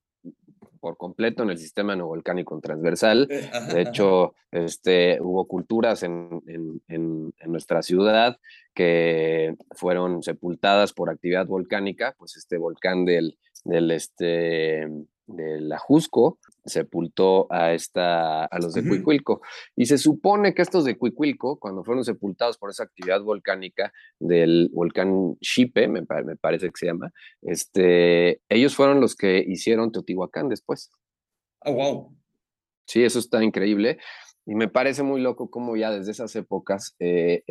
[0.79, 3.27] por completo en el sistema no volcánico transversal.
[3.29, 8.37] Eh, de hecho, este, hubo culturas en, en, en, nuestra ciudad
[8.73, 14.87] que fueron sepultadas por actividad volcánica, pues este volcán del, del este,
[15.27, 19.41] del Ajusco sepultó a, esta, a los de Cuicuilco.
[19.75, 24.69] Y se supone que estos de Cuicuilco, cuando fueron sepultados por esa actividad volcánica del
[24.73, 30.91] volcán Xipe, me, parece que se llama, este, ellos fueron los que hicieron Teotihuacán después.
[31.65, 32.15] Oh, wow.
[32.85, 33.97] Sí, eso está increíble.
[34.45, 37.43] Y me parece muy loco cómo ya desde esas épocas eh,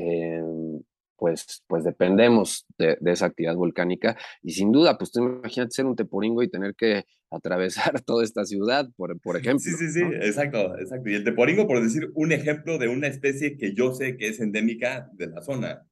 [1.16, 4.16] pues, pues dependemos de, esa actividad volcánica.
[4.42, 8.44] Y sin duda, pues tú imagínate ser un teporingo y tener que atravesar toda esta
[8.44, 9.60] ciudad, por, por ejemplo.
[9.60, 11.08] Sí, sí, sí, exacto, exacto.
[11.10, 14.40] Y el teporingo, por decir un ejemplo de una especie que yo sé que es
[14.40, 15.86] endémica de la zona.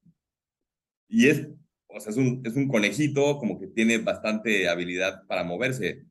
[1.07, 1.47] Y es,
[1.87, 6.05] o sea, es un, es un conejito como que tiene bastante habilidad para moverse.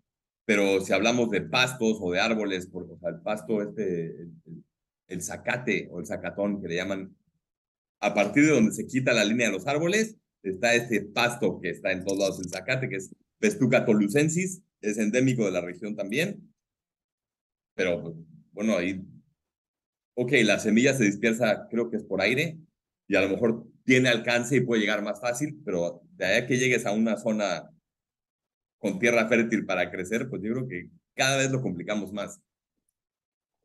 [0.46, 4.32] Pero si hablamos de pastos o de árboles, por, o sea, el pasto, este, el,
[5.08, 7.16] el zacate o el zacatón que le llaman,
[8.04, 11.70] a partir de donde se quita la línea de los árboles, está este pasto que
[11.70, 15.96] está en todos lados el zacate, que es Vestuca tolucensis, es endémico de la región
[15.96, 16.52] también.
[17.74, 18.14] Pero, pues,
[18.52, 19.02] bueno, ahí,
[20.16, 22.58] ok, la semilla se dispersa, creo que es por aire,
[23.08, 26.58] y a lo mejor tiene alcance y puede llegar más fácil, pero de allá que
[26.58, 27.70] llegues a una zona
[28.78, 32.38] con tierra fértil para crecer, pues yo creo que cada vez lo complicamos más.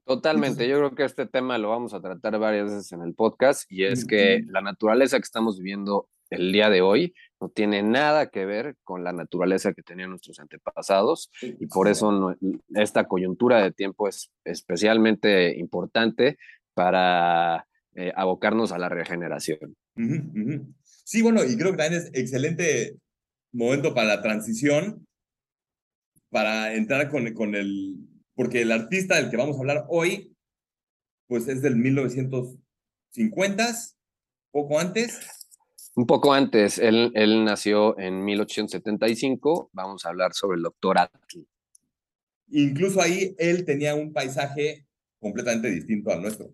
[0.10, 3.72] Totalmente, yo creo que este tema lo vamos a tratar varias veces en el podcast
[3.72, 8.32] y es que la naturaleza que estamos viviendo el día de hoy no tiene nada
[8.32, 12.36] que ver con la naturaleza que tenían nuestros antepasados y por eso
[12.70, 16.40] esta coyuntura de tiempo es especialmente importante
[16.74, 19.76] para eh, abocarnos a la regeneración.
[21.04, 22.98] Sí, bueno, y creo que también es excelente
[23.52, 25.06] momento para la transición,
[26.32, 28.09] para entrar con, con el
[28.40, 30.34] porque el artista del que vamos a hablar hoy,
[31.28, 33.76] pues es del 1950,
[34.50, 35.20] poco antes.
[35.94, 41.40] Un poco antes, él, él nació en 1875, vamos a hablar sobre el doctor Atl.
[42.52, 44.88] Incluso ahí él tenía un paisaje
[45.20, 46.54] completamente distinto al nuestro.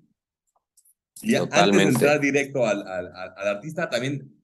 [1.22, 4.36] Y antes de entrar directo al, al, al, artista, también,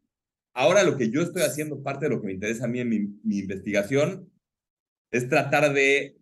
[0.53, 2.89] ahora lo que yo estoy haciendo, parte de lo que me interesa a mí en
[2.89, 4.31] mi, mi investigación,
[5.09, 6.20] es tratar de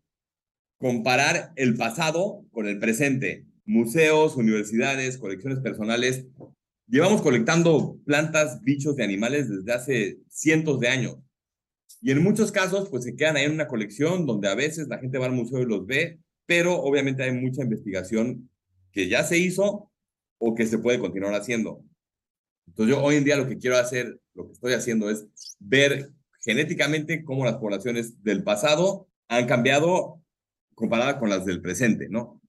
[0.79, 3.45] comparar el pasado con el presente.
[3.65, 6.25] Museos, universidades, colecciones personales.
[6.87, 11.17] Llevamos colectando plantas, bichos y animales desde hace cientos de años.
[12.01, 14.97] Y en muchos casos, pues se quedan ahí en una colección donde a veces la
[14.97, 18.49] gente va al museo y los ve, pero obviamente hay mucha investigación
[18.91, 19.91] que ya se hizo
[20.39, 21.83] o que se puede continuar haciendo.
[22.67, 25.27] Entonces yo hoy en día lo que quiero hacer, lo que estoy haciendo es
[25.59, 26.11] ver
[26.41, 30.18] genéticamente cómo las poblaciones del pasado han cambiado
[30.79, 32.41] comparada con las del presente, ¿no?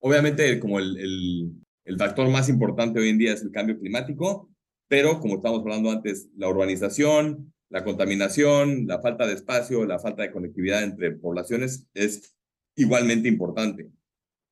[0.00, 1.52] Obviamente, como el, el,
[1.84, 4.48] el factor más importante hoy en día es el cambio climático,
[4.88, 10.22] pero como estábamos hablando antes, la urbanización, la contaminación, la falta de espacio, la falta
[10.22, 12.34] de conectividad entre poblaciones es
[12.76, 13.82] igualmente importante.
[13.82, 13.90] El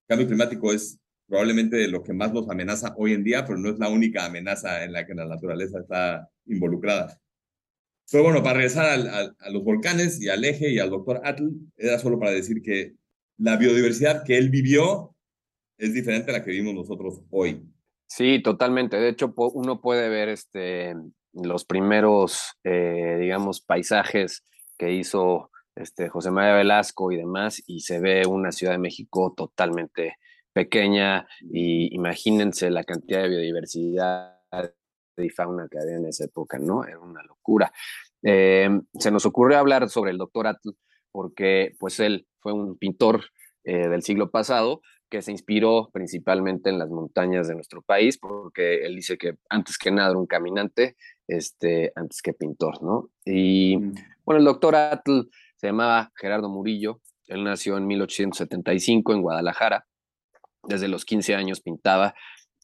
[0.09, 3.79] cambio climático es probablemente lo que más nos amenaza hoy en día, pero no es
[3.79, 7.21] la única amenaza en la que la naturaleza está involucrada.
[8.11, 11.49] Pero bueno, para regresar al, a los volcanes y al eje y al doctor Atl,
[11.77, 12.95] era solo para decir que
[13.41, 15.15] la biodiversidad que él vivió
[15.79, 17.67] es diferente a la que vivimos nosotros hoy.
[18.07, 18.99] Sí, totalmente.
[18.99, 20.95] De hecho, uno puede ver este,
[21.33, 24.45] los primeros, eh, digamos, paisajes
[24.77, 29.33] que hizo este, José María Velasco y demás, y se ve una Ciudad de México
[29.35, 30.17] totalmente
[30.53, 34.37] pequeña, y imagínense la cantidad de biodiversidad
[35.17, 36.85] y fauna que había en esa época, ¿no?
[36.85, 37.73] Era una locura.
[38.23, 40.71] Eh, se nos ocurrió hablar sobre el doctor Atl,
[41.13, 43.25] porque pues él fue un pintor
[43.65, 48.87] eh, del siglo pasado que se inspiró principalmente en las montañas de nuestro país, porque
[48.87, 53.11] él dice que antes que nada era un caminante, este, antes que pintor, ¿no?
[53.25, 53.95] Y mm.
[54.25, 59.87] bueno, el doctor Atl se llamaba Gerardo Murillo, él nació en 1875 en Guadalajara,
[60.63, 62.15] desde los 15 años pintaba,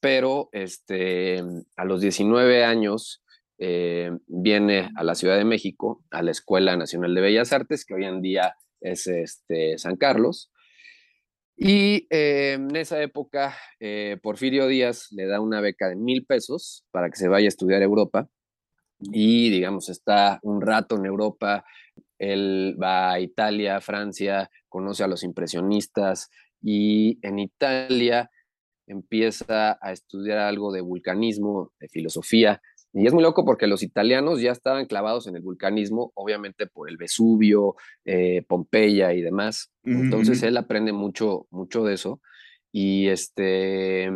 [0.00, 1.42] pero este,
[1.76, 3.22] a los 19 años
[3.58, 7.94] eh, viene a la Ciudad de México, a la Escuela Nacional de Bellas Artes, que
[7.94, 8.56] hoy en día
[8.90, 10.51] es este, San Carlos.
[11.57, 16.85] Y eh, en esa época, eh, Porfirio Díaz le da una beca de mil pesos
[16.90, 18.29] para que se vaya a estudiar Europa.
[19.01, 21.64] Y, digamos, está un rato en Europa.
[22.18, 26.31] Él va a Italia, Francia, conoce a los impresionistas
[26.62, 28.31] y en Italia
[28.87, 32.62] empieza a estudiar algo de vulcanismo, de filosofía,
[32.98, 36.88] y es muy loco porque los italianos ya estaban clavados en el vulcanismo, obviamente por
[36.88, 39.70] el Vesubio, eh, Pompeya y demás.
[39.85, 42.22] Entonces él aprende mucho, mucho de eso.
[42.72, 44.11] Y este.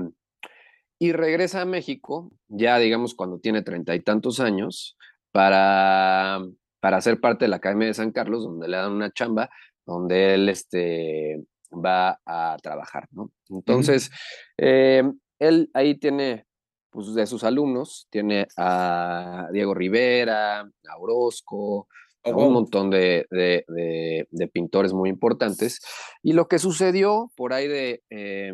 [0.98, 4.96] Y regresa a México, ya digamos cuando tiene treinta y tantos años,
[5.30, 6.40] para,
[6.80, 9.50] para ser parte de la Academia de San Carlos, donde le dan una chamba,
[9.84, 13.30] donde él este, va a trabajar, ¿no?
[13.50, 14.10] Entonces,
[14.56, 15.02] eh,
[15.38, 16.46] él ahí tiene
[16.90, 21.88] pues, de sus alumnos, tiene a Diego Rivera, a Orozco,
[22.24, 25.80] a un montón de, de, pintores muy importantes.
[26.22, 28.02] Y lo que sucedió por ahí de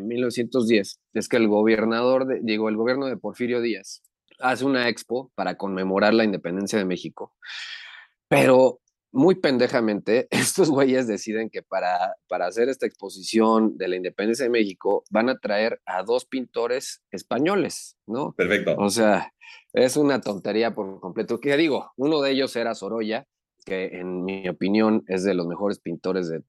[0.01, 4.03] 1910 eh, es que el gobernador, de, digo, el gobierno de Porfirio Díaz
[4.39, 7.33] hace una expo para conmemorar la independencia de México,
[8.27, 8.79] pero
[9.11, 14.49] muy pendejamente, estos güeyes deciden que para, para hacer esta exposición de la independencia de
[14.49, 18.33] México van a traer a dos pintores españoles, ¿no?
[18.33, 18.75] Perfecto.
[18.77, 19.33] O sea,
[19.73, 21.39] es una tontería por completo.
[21.39, 21.91] ¿Qué digo?
[21.95, 23.25] Uno de ellos era Sorolla,
[23.65, 26.41] que en mi opinión es de los mejores pintores de,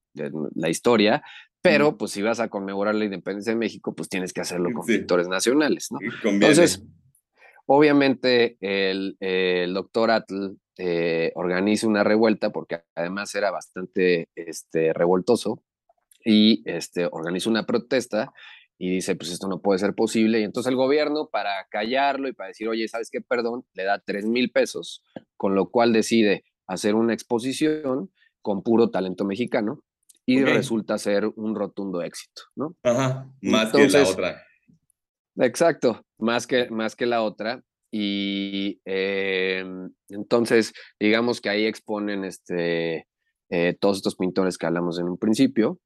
[0.55, 1.23] la historia,
[1.61, 4.87] pero pues si vas a conmemorar la independencia de México, pues tienes que hacerlo con
[4.87, 5.99] pintores nacionales, ¿no?
[6.25, 6.85] Entonces,
[7.67, 15.63] obviamente el, el doctor Atl eh, organiza una revuelta, porque además era bastante este, revoltoso,
[16.25, 18.33] y este, organiza una protesta
[18.79, 20.41] y dice, pues esto no puede ser posible.
[20.41, 23.21] Y entonces el gobierno, para callarlo y para decir, oye, ¿sabes qué?
[23.21, 25.03] Perdón, le da 3 mil pesos,
[25.37, 29.83] con lo cual decide hacer una exposición con puro talento mexicano
[30.27, 32.77] y resulta ser un rotundo éxito, ¿no?
[32.83, 34.43] Ajá, más que la otra.
[35.37, 37.63] Exacto, más que, más que la otra.
[37.91, 43.07] Y em, entonces, digamos que ahí exponen este,
[43.51, 45.81] eh, todos estos pintores que hablamos en un principio.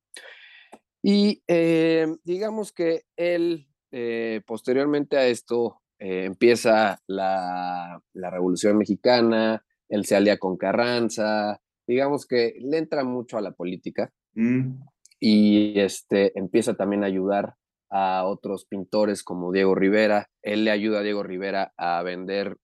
[1.03, 9.65] Y em, digamos que él, eh, posteriormente a esto, eh, empieza la, la, Revolución Mexicana,
[9.89, 14.73] él se alía con Carranza, digamos que le entra mucho a la política mm.
[15.21, 17.55] y este, empieza también a ayudar
[17.93, 20.31] a otros pintores como Diego Rivera.
[20.41, 22.57] Él le ayuda a Diego Rivera a vender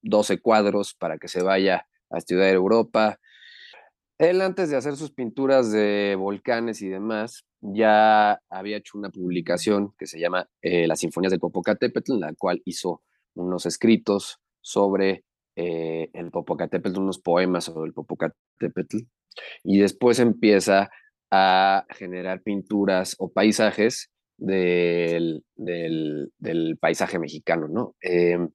[0.00, 3.20] 12 cuadros para que se vaya a estudiar Europa.
[4.18, 9.92] Él antes de hacer sus pinturas de volcanes y demás, ya había hecho una publicación
[9.98, 13.02] que se llama eh, Las Sinfonías del Popocatépetl, en la cual hizo
[13.34, 18.98] unos escritos sobre eh, el Popocatépetl, unos poemas sobre el Popocatépetl,
[19.64, 20.90] y después empieza
[21.30, 24.11] a generar pinturas o paisajes
[24.42, 27.94] del, del, paisaje mexicano, ¿no?
[28.00, 28.48] Em,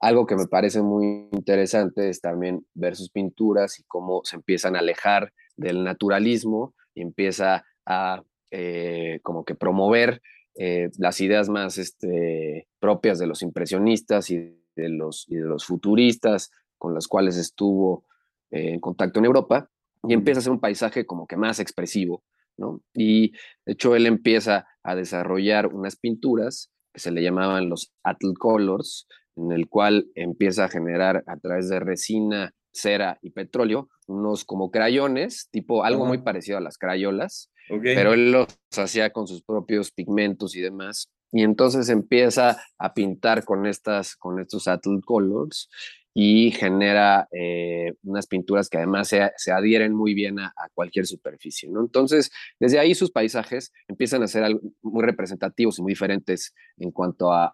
[0.00, 4.76] algo que me parece muy interesante es también ver sus pinturas y cómo se empiezan
[4.76, 10.22] a alejar del naturalismo y empieza a eh, como que promover
[10.54, 14.38] eh, las ideas más este, propias de los impresionistas y
[14.76, 18.04] de los, y de los futuristas con los cuales estuvo
[18.50, 19.68] eh, en contacto en Europa
[20.04, 22.22] y empieza a ser un paisaje como que más expresivo,
[22.58, 22.82] ¿no?
[22.92, 23.32] Y
[23.64, 29.06] de hecho él empieza a desarrollar unas pinturas que se le llamaban los Atl Colors,
[29.36, 34.70] en el cual empieza a generar a través de resina, cera y petróleo unos como
[34.70, 39.92] crayones, tipo algo muy parecido a las crayolas, pero él los hacía con sus propios
[39.92, 41.10] pigmentos y demás.
[41.30, 45.68] Y entonces empieza a pintar con, estas, con estos Atl Colors
[46.14, 51.68] y genera eh, unas pinturas que además se, adhieren muy bien a, cualquier superficie.
[51.68, 51.80] ¿no?
[51.80, 57.32] Entonces, desde ahí sus paisajes empiezan a ser muy representativos y muy diferentes en cuanto
[57.32, 57.52] a,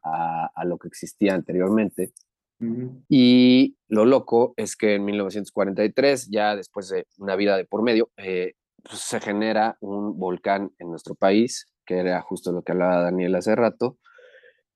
[0.65, 2.13] lo que existía anteriormente.
[3.09, 8.11] Y lo loco es que en 1943, ya después de una vida de por medio,
[8.17, 13.03] eh, pues, se genera un volcán en nuestro país, que era justo lo que hablaba
[13.03, 13.99] Daniel hace rato,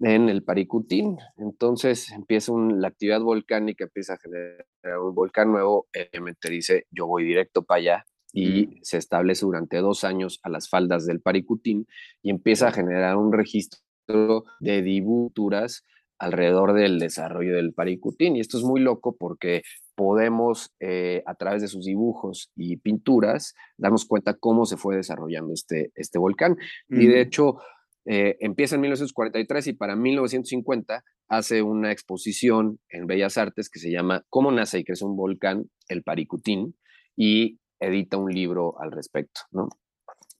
[0.00, 1.18] en el Paricutín.
[1.36, 4.64] Entonces empieza la actividad volcánica, empieza a generar
[5.02, 5.88] un volcán nuevo.
[5.94, 10.68] Obviamente dice, yo voy directo para allá y se establece durante dos años a las
[10.68, 11.86] faldas del Paricutín
[12.22, 15.84] y empieza a generar un registro de dibuturas
[16.18, 18.36] alrededor del desarrollo del Paricutín.
[18.36, 19.62] Y esto es muy loco porque
[19.94, 25.52] podemos, eh, a través de sus dibujos y pinturas, darnos cuenta cómo se fue desarrollando
[25.54, 26.56] este, este volcán.
[26.88, 27.58] Y de hecho,
[28.04, 33.90] eh, empieza en 1943 y para 1950 hace una exposición en Bellas Artes que se
[33.90, 35.70] llama ¿Cómo nace y crece un volcán?
[35.88, 36.76] El Paricutín
[37.16, 39.68] y edita un libro al respecto, ¿no?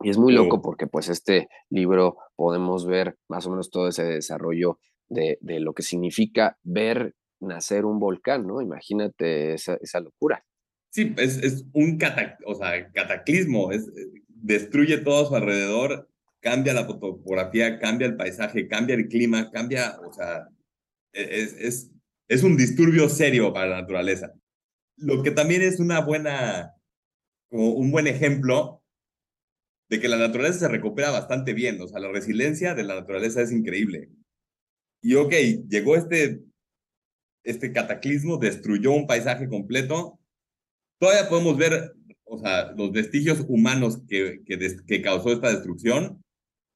[0.00, 4.04] Y es muy loco porque pues este libro podemos ver más o menos todo ese
[4.04, 4.78] desarrollo
[5.09, 8.61] de, de lo que significa ver nacer un volcán, ¿no?
[8.61, 10.44] Imagínate esa, esa locura.
[10.90, 11.98] Sí, es, es un
[12.46, 13.90] o sea, cataclismo, es,
[14.28, 16.09] destruye todo a su alrededor,
[16.49, 20.49] cambia la fotografía, cambia el paisaje, cambia el clima, cambia, o sea,
[21.12, 21.90] e, es, es,
[22.28, 24.32] es un disturbio serio para la naturaleza.
[24.96, 26.74] Lo que también es una buena,
[27.51, 28.82] como un buen ejemplo
[29.90, 33.42] de que la naturaleza se recupera bastante bien, o sea, la resiliencia de la naturaleza
[33.42, 34.09] es increíble.
[35.03, 35.32] Y ok,
[35.68, 36.40] llegó este,
[37.44, 40.18] este cataclismo, destruyó un paisaje completo,
[40.99, 41.94] todavía podemos ver,
[42.24, 46.22] o sea, los vestigios humanos que, que, que causó esta destrucción,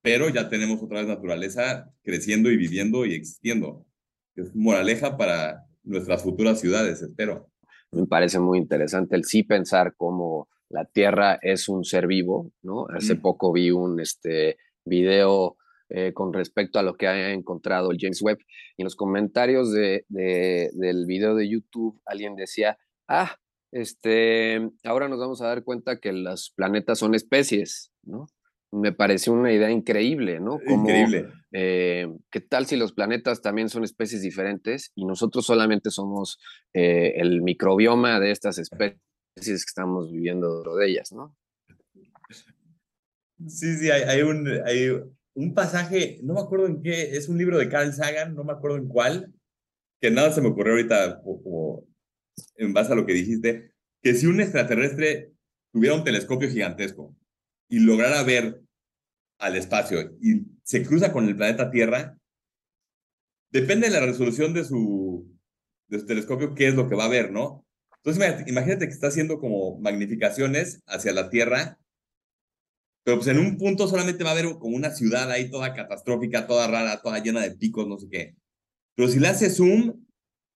[0.02, 3.86] pero ya tenemos otra vez naturaleza creciendo y viviendo y existiendo.
[4.34, 7.48] Es moraleja para nuestras futuras ciudades, espero.
[7.92, 12.86] Me parece muy interesante el sí pensar cómo la Tierra es un ser vivo, ¿no?
[12.88, 15.56] Hace poco vi un este, video
[15.90, 18.38] eh, con respecto a lo que ha encontrado el James Webb
[18.76, 22.78] y en los comentarios de, del video de YouTube alguien decía,
[23.08, 23.36] ah,
[23.70, 28.26] este, ahora nos vamos a dar cuenta que los planetas son especies, ¿no?
[28.72, 30.58] Me pareció una idea increíble, ¿no?
[30.66, 31.28] increíble.
[31.52, 36.38] Eh, ¿Qué tal si los planetas también son especies diferentes y nosotros solamente somos
[36.72, 38.98] eh, el microbioma de estas especies?
[39.34, 41.36] que estamos viviendo dentro de ellas, ¿no?
[43.46, 44.90] Sí, sí, hay, un, hay
[45.34, 48.52] un pasaje, no me acuerdo en qué, es un libro de Carl Sagan, no me
[48.52, 49.32] acuerdo en cuál,
[50.00, 51.84] que nada se me ocurrió ahorita como
[52.56, 55.32] en base a lo que dijiste, que si un extraterrestre
[55.72, 57.16] tuviera un telescopio gigantesco
[57.72, 58.60] y lograra ver
[59.38, 62.18] al espacio y se cruza con el planeta Tierra,
[63.50, 65.26] depende de la resolución de su,
[66.06, 67.64] telescopio qué es lo que va a ver, ¿no?
[67.96, 71.78] Entonces, imagínate que está haciendo como magnificaciones hacia la Tierra,
[73.04, 76.46] pero pues en un punto solamente va a haber como una ciudad ahí toda catastrófica,
[76.46, 78.36] toda rara, toda llena de picos, no sé qué.
[78.94, 80.04] Pero si le hace zoom,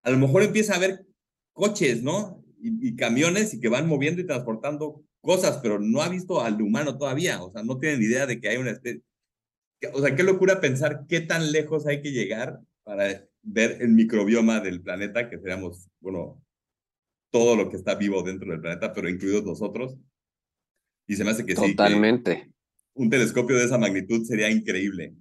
[0.02, 1.06] a lo mejor empieza a ver
[1.54, 2.44] coches, ¿no?
[2.60, 6.96] Y, camiones y que van moviendo y transportando cosas, pero no ha visto al humano
[6.96, 9.02] todavía, o sea, no tienen idea de que hay una especie.
[9.92, 14.60] O sea, qué locura pensar qué tan lejos hay que llegar para ver el microbioma
[14.60, 16.40] del planeta, que seríamos, bueno,
[17.30, 19.98] todo lo que está vivo dentro del planeta, pero incluidos nosotros.
[21.08, 21.72] Y se me hace que sí.
[21.72, 22.50] Totalmente.
[22.94, 25.14] un telescopio de esa magnitud sería increíble.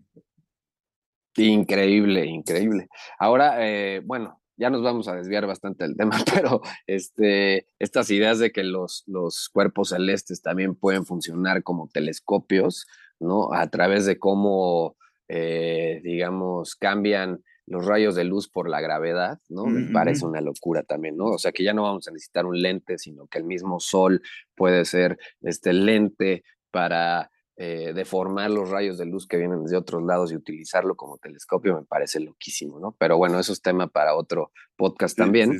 [1.35, 2.87] Increíble, increíble.
[3.19, 8.39] Ahora, eh, bueno, ya nos vamos a desviar bastante del tema, pero este, estas ideas
[8.39, 12.87] de que los, los cuerpos celestes también pueden funcionar como telescopios,
[13.19, 13.53] ¿no?
[13.53, 14.97] A través de cómo,
[15.27, 19.65] eh, digamos, cambian los rayos de luz por la gravedad, ¿no?
[19.65, 21.25] Me parece una locura también, ¿no?
[21.25, 24.21] O sea, que ya no vamos a necesitar un lente, sino que el mismo sol
[24.55, 30.03] puede ser este lente para eh, deformar los rayos de luz que vienen de otros
[30.03, 32.95] lados y utilizarlo como telescopio, me parece loquísimo, ¿no?
[32.99, 35.59] Pero bueno, eso es tema para otro podcast también.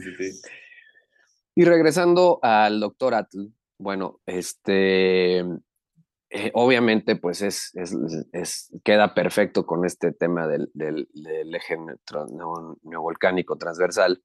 [1.56, 7.72] y regresando al doctor Atl, bueno, este, eh, obviamente, pues es,
[8.34, 11.08] es, queda perfecto con este tema del, del,
[11.56, 11.78] eje
[12.84, 14.22] neovolcánico transversal,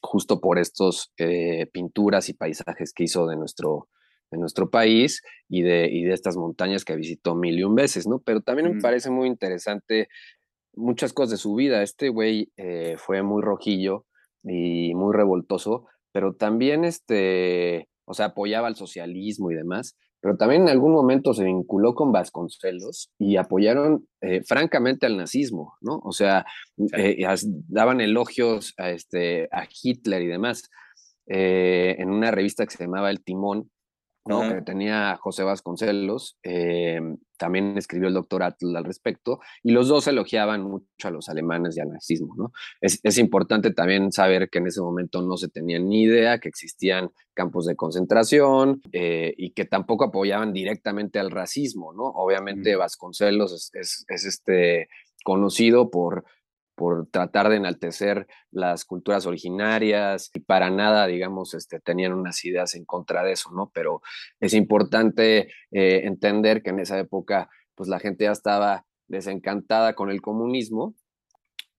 [0.00, 3.88] justo por estos eh, pinturas y paisajes que hizo de nuestro,
[4.34, 8.06] de nuestro país y de, y de estas montañas que visitó mil y un veces,
[8.06, 8.18] ¿no?
[8.18, 10.08] Pero también me parece muy interesante
[10.74, 11.82] muchas cosas de su vida.
[11.82, 14.06] Este güey eh, fue muy rojillo
[14.42, 20.62] y muy revoltoso, pero también, este, o sea, apoyaba al socialismo y demás, pero también
[20.62, 26.00] en algún momento se vinculó con Vasconcelos y apoyaron eh, francamente al nazismo, ¿no?
[26.02, 26.44] O sea,
[26.96, 27.24] eh,
[27.68, 30.70] daban elogios a, este, a Hitler y demás.
[31.26, 33.70] Eh, en una revista que se llamaba El Timón,
[34.26, 34.48] ¿no?
[34.48, 36.38] que tenía José Vasconcelos,
[37.36, 41.76] también escribió el doctor Atl al respecto, y los dos elogiaban mucho a los alemanes
[41.76, 42.34] y al nazismo.
[42.36, 42.52] ¿no?
[42.80, 46.48] Es, es, importante también saber que en ese momento no se tenía ni idea que
[46.48, 51.92] existían campos de concentración eh, y que tampoco apoyaban directamente al racismo.
[51.92, 52.04] ¿no?
[52.04, 54.88] Obviamente Vasconcelos es, es, este,
[55.24, 56.24] conocido por
[56.74, 62.74] por tratar de enaltecer las culturas originarias y para nada, digamos, este, tenían unas ideas
[62.74, 63.70] en contra de eso, ¿no?
[63.74, 64.02] Pero
[64.40, 70.10] es importante eh, entender que en esa época, pues la gente ya estaba desencantada con
[70.10, 70.94] el comunismo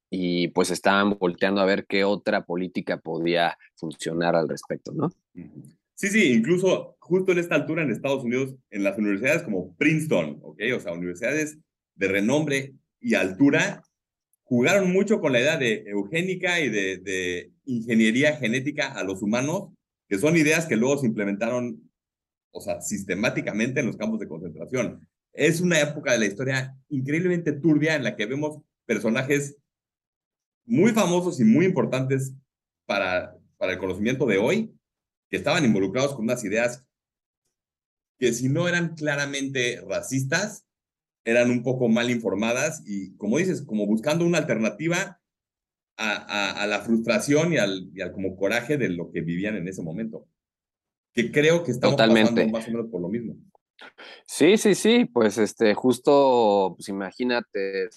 [0.10, 5.12] y pues estaban volteando a ver qué otra política podía funcionar al respecto, ¿no?
[5.96, 10.40] Sí, sí, incluso justo en esta altura en Estados Unidos, en las universidades como Princeton,
[10.42, 10.60] ¿ok?
[10.76, 11.58] O sea, universidades
[11.96, 13.82] de renombre y altura,
[14.46, 19.72] jugaron mucho con la idea de eugénica y de, ingeniería genética a los humanos,
[20.08, 21.90] que son ideas que luego se implementaron,
[22.52, 25.08] o sea, sistemáticamente en los campos de concentración.
[25.34, 29.58] Es una época de la historia increíblemente turbia en la que vemos personajes
[30.64, 32.34] muy famosos y muy importantes
[32.86, 34.76] para, para el conocimiento de hoy,
[35.30, 36.86] que estaban involucrados con unas ideas
[38.20, 40.66] que si no eran claramente racistas,
[41.26, 45.20] eran un poco mal informadas y, como dices, como buscando una alternativa
[45.98, 49.68] a, a, la frustración y al, y al, como coraje de lo que vivían en
[49.68, 50.28] ese momento.
[51.14, 53.36] Que creo que estamos pasando más o menos por lo mismo.
[54.26, 57.90] Sí, sí, sí, pues este, justo, pues imagínate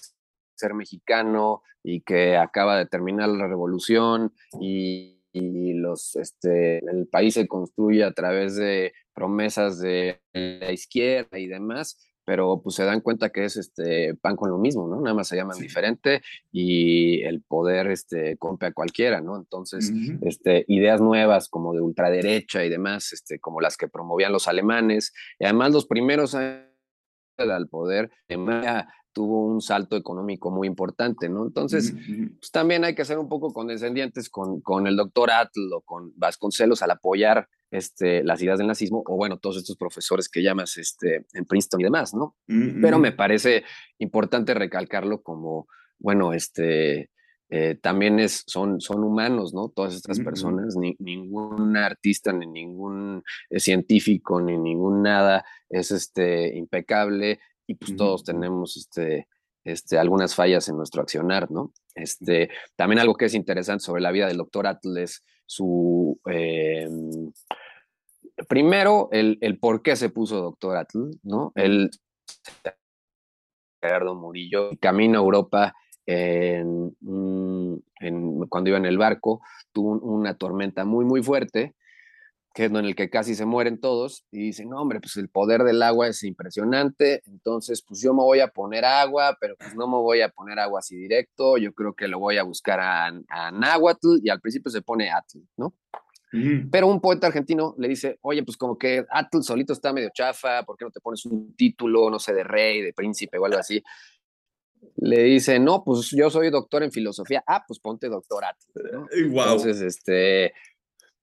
[0.55, 7.47] ser mexicano y que acaba de terminar la revolución y, los, este, el país se
[7.47, 11.97] construye a través de promesas de la izquierda y demás,
[12.29, 15.01] pero pues se dan cuenta que es este pan con lo mismo, ¿no?
[15.01, 16.21] Nada más se llaman diferente
[16.51, 19.35] y el poder este compre a cualquiera, ¿no?
[19.35, 24.47] Entonces, este ideas nuevas como de ultraderecha y demás, este como las que promovían los
[24.47, 26.67] alemanes, y además los primeros años
[27.39, 28.11] al poder
[29.19, 31.45] tuvo un salto económico muy importante, ¿no?
[31.45, 31.93] Entonces,
[32.39, 36.13] pues, también hay que ser un poco condescendientes con, con el doctor Atl o con
[36.15, 40.77] Vasconcelos al apoyar este, las ideas del nazismo, o bueno, todos estos profesores que llamas
[40.77, 42.37] este, en Princeton y demás, ¿no?
[42.47, 43.65] Pero me parece
[43.97, 45.67] importante recalcarlo como,
[45.97, 47.09] bueno, este,
[47.49, 49.67] eh, también es, son, son humanos, ¿no?
[49.67, 56.57] Todas estas personas, ni, ningún artista, ni ningún eh, científico, ni ningún nada es este,
[56.57, 59.27] impecable y pues todos tenemos este,
[59.63, 61.71] este, algunas fallas en nuestro accionar, ¿no?
[61.93, 66.19] Este, también algo que es interesante sobre la vida del doctor Atles, su...
[66.25, 67.31] Em,
[68.47, 71.51] primero, el, el, por qué se puso doctor Atl, ¿no?
[71.53, 71.91] Él,
[73.79, 75.75] Gerardo Murillo, camina a Europa
[76.07, 76.97] en,
[77.99, 79.41] en, cuando iba en el barco,
[79.71, 81.75] tuvo una tormenta muy, muy fuerte
[82.53, 85.29] que es en el que casi se mueren todos, y dicen, no, hombre, pues el
[85.29, 89.75] poder del agua es impresionante, entonces pues yo me voy a poner agua, pero pues
[89.75, 92.79] no me voy a poner agua así directo, yo creo que lo voy a buscar
[92.79, 95.73] a, a Nahuatl, y al principio se pone Atl, ¿no?
[96.71, 100.63] Pero un poeta argentino le dice, oye, pues como que Atl solito está medio chafa,
[100.63, 103.57] ¿por qué no te pones un título, no sé, de rey, de príncipe o algo
[103.57, 103.81] así?
[104.97, 107.43] Le dice, no, pues yo soy doctor en filosofía.
[107.47, 108.65] Ah, pues ponte doctor Atl.
[108.93, 109.07] ¿no?
[109.11, 110.53] Entonces, este,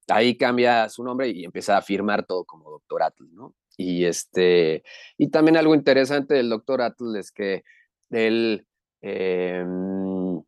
[0.09, 3.55] ahí cambia su nombre y empieza a firmar todo como doctor Atl, ¿no?
[3.77, 4.83] Y, este,
[5.19, 7.63] y también algo interesante del doctor Atl es que
[8.11, 8.67] él
[9.03, 10.43] em,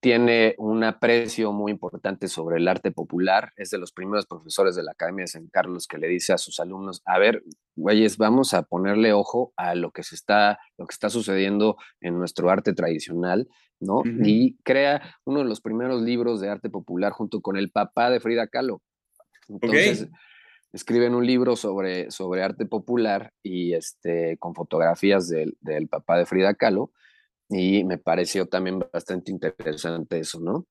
[0.00, 3.52] tiene un aprecio muy importante sobre el arte popular.
[3.56, 6.38] Es de los primeros profesores de la Academia de San Carlos que le dice a
[6.38, 7.42] sus alumnos, a ver,
[7.74, 12.18] güeyes, vamos a ponerle ojo a lo que se está, lo que está sucediendo en
[12.18, 13.48] nuestro arte tradicional,
[13.80, 14.02] ¿no?
[14.22, 18.20] Y crea uno de los primeros libros de arte popular junto con el papá de
[18.20, 18.82] Frida Kahlo,
[19.48, 20.08] entonces,
[20.72, 26.26] escriben un libro sobre, sobre arte popular y este, con fotografías del, del papá de
[26.26, 26.92] Frida Kahlo,
[27.48, 30.66] y me pareció también bastante interesante eso, ¿no?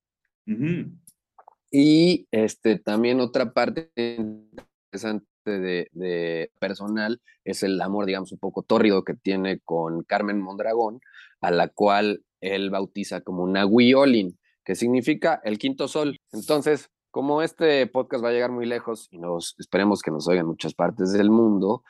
[1.71, 8.63] Y este, también otra parte interesante de, de, personal es el amor, digamos, un poco
[8.63, 10.99] tórrido que tiene con Carmen Mondragón,
[11.41, 16.17] a la cual él bautiza como Nahuiolin, que significa el quinto sol.
[16.32, 20.47] Entonces, como este podcast va a llegar muy lejos y nos esperemos que nos oigan
[20.47, 21.82] muchas partes del mundo,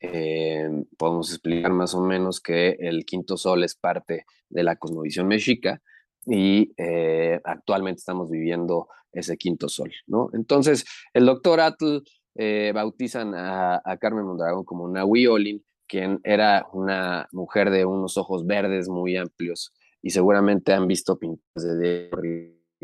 [0.00, 5.28] eh, podemos explicar más o menos que el quinto sol es parte de la cosmovisión
[5.28, 5.82] mexica
[6.24, 10.30] y eh, actualmente estamos viviendo ese quinto sol, ¿no?
[10.32, 11.98] Entonces, el doctor Atl
[12.34, 18.46] eh, bautizan a, Carmen Mondragón como Nahui Olin, quien era una mujer de unos ojos
[18.46, 22.08] verdes muy amplios y seguramente han visto pinturas de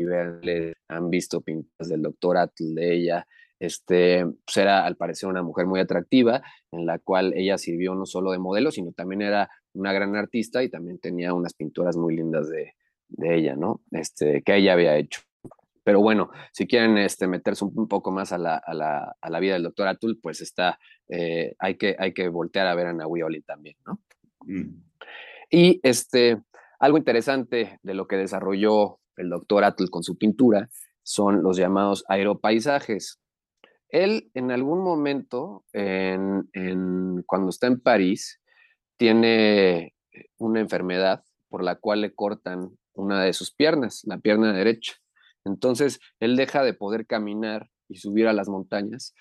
[0.03, 3.27] le han visto pintas del doctor Atl de ella.
[3.59, 6.41] Este, pues era al parecer una mujer muy atractiva,
[6.71, 10.63] en la cual ella sirvió no solo de modelo, sino también era una gran artista
[10.63, 12.75] y también tenía unas pinturas muy lindas de,
[13.09, 13.81] de ella, ¿no?
[13.91, 15.21] Este, que ella había hecho.
[15.83, 19.39] Pero bueno, si quieren este, meterse un, poco más a la, a, la, a la,
[19.39, 22.93] vida del doctor Atul, pues está, eh, hay, que, hay que voltear a ver a
[22.93, 23.99] Nahui Oli también, ¿no?
[24.41, 24.83] Mm.
[25.49, 26.41] Y este,
[26.79, 30.69] algo interesante de lo que desarrolló el doctor Atl con su pintura,
[31.03, 33.19] son los llamados aeropaisajes.
[33.89, 38.39] Él en algún momento, cuando está en París,
[38.97, 39.95] tiene
[40.37, 44.93] una enfermedad por la cual le cortan una de sus piernas, la pierna derecha.
[45.45, 49.15] Entonces, él deja de poder caminar y subir a las montañas,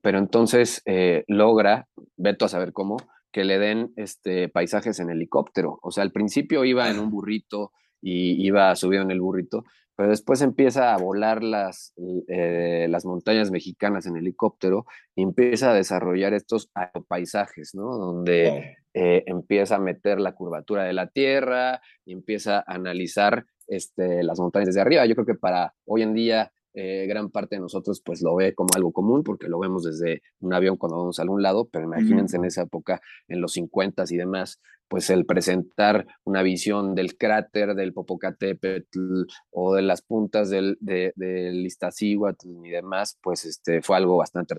[0.00, 2.96] pero entonces eh, logra, veto a saber cómo,
[3.32, 5.78] que le den este, paisajes en helicóptero.
[5.82, 7.72] O sea, al principio iba en un burrito
[8.04, 9.64] y iba subido en el burrito,
[9.96, 11.94] pero después empieza a volar las,
[12.28, 14.84] eh, las montañas mexicanas en helicóptero
[15.14, 16.70] y empieza a desarrollar estos
[17.08, 17.96] paisajes, ¿no?
[17.96, 24.22] Donde eh, empieza a meter la curvatura de la Tierra y empieza a analizar este,
[24.22, 25.06] las montañas desde arriba.
[25.06, 28.52] Yo creo que para hoy en día eh, gran parte de nosotros pues lo ve
[28.52, 31.84] como algo común porque lo vemos desde un avión cuando vamos a algún lado, pero
[31.84, 37.16] imagínense en esa época, en los 50 y demás, pues el presentar una visión del
[37.16, 43.80] cráter del Popocatépetl o de las puntas del, de, del Iztaccíhuatl y demás, pues este,
[43.80, 44.56] fue algo bastante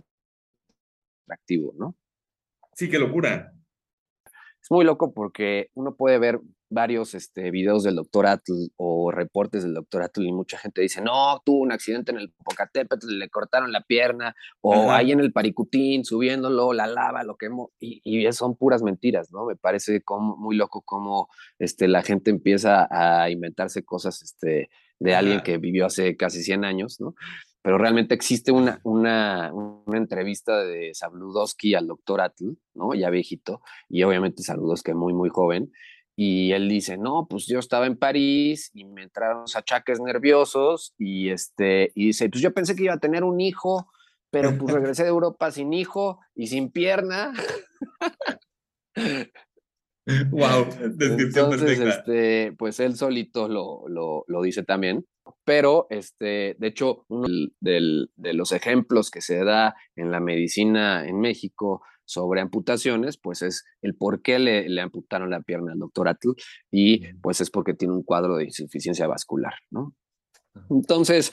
[1.25, 1.95] atractivo, ¿no?
[2.73, 3.53] Sí, qué locura.
[4.61, 6.39] Es muy loco porque uno puede ver
[6.75, 11.01] varios este, videos del doctor Atl o reportes del doctor Atl y mucha gente dice,
[11.01, 15.31] no, tuvo un accidente en el Popocatépetl, le cortaron la pierna, o ahí en el
[15.31, 19.45] Paricutín, subiéndolo, la lava, lo quemó, y, y son puras mentiras, ¿no?
[19.45, 24.69] Me parece como, muy loco cómo este, la gente empieza a inventarse cosas este,
[24.99, 27.15] de alguien que vivió hace casi 100 años, ¿no?
[27.61, 32.93] Pero realmente existe una, una, una entrevista de Sabludowski al doctor Atl, ¿no?
[32.93, 35.71] Ya viejito, y obviamente Sabludowski muy, muy joven,
[36.15, 40.93] y él dice, no, pues yo estaba en París y me entraron los achaques nerviosos
[40.97, 43.89] y, este, y dice, pues yo pensé que iba a tener un hijo,
[44.31, 47.33] pero pues regresé de Europa sin hijo y sin pierna.
[50.29, 55.07] Wow, descripción Entonces, este, pues él solito lo, lo, lo, dice también.
[55.43, 57.27] Pero, este, de hecho, uno
[57.59, 63.41] del, de los ejemplos que se da en la medicina en México sobre amputaciones, pues
[63.41, 66.29] es el por qué le, le amputaron la pierna al doctor Atl
[66.71, 69.93] y pues es porque tiene un cuadro de insuficiencia vascular, ¿no?
[70.69, 71.31] Entonces,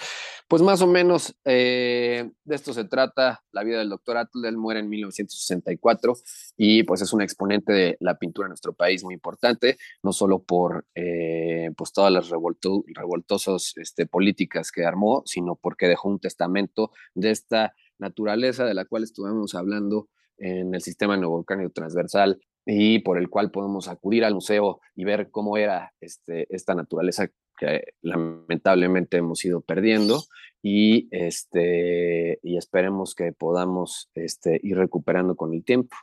[0.49, 4.45] pues más o menos eh, de esto se trata la vida del doctor Atl.
[4.45, 6.14] Él muere en 1964
[6.57, 10.43] y pues es un exponente de la pintura en nuestro país muy importante, no solo
[10.43, 16.20] por eh, pues todas las revolto, revoltosas este, políticas que armó, sino porque dejó un
[16.20, 20.09] testamento de esta naturaleza de la cual estuvimos hablando
[20.39, 25.30] en el sistema neovolcánico transversal y por el cual podemos acudir al museo y ver
[25.30, 27.28] cómo era este, esta naturaleza
[27.59, 30.22] que lamentablemente hemos ido perdiendo
[30.62, 35.97] y, este, y esperemos que podamos este, ir recuperando con el tiempo.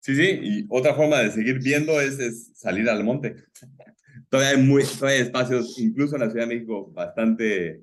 [0.00, 3.36] Sí, sí, y otra forma de seguir viendo es, es salir al monte.
[4.28, 7.80] Todavía hay, muy, todavía hay espacios, incluso en la Ciudad de México, bastante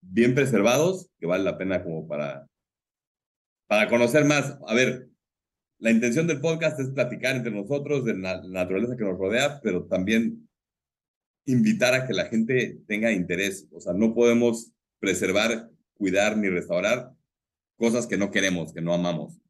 [0.00, 2.46] bien preservados, que vale la pena como para
[3.72, 4.58] para conocer más.
[4.66, 5.08] A ver,
[5.78, 9.86] la intención del podcast es platicar entre nosotros de la naturaleza que nos rodea, pero
[9.86, 10.46] también
[11.46, 13.66] invitar a que la gente tenga interés.
[13.72, 17.12] O sea, no podemos preservar, cuidar ni restaurar
[17.76, 19.40] cosas que no queremos, que no amamos.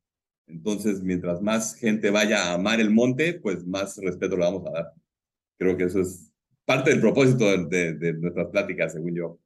[0.47, 4.71] Entonces, mientras más gente vaya a amar el monte, pues más respeto le vamos a
[4.71, 4.93] dar.
[5.59, 6.33] Creo que eso es
[6.65, 9.41] parte del propósito de, de nuestras pláticas, según yo.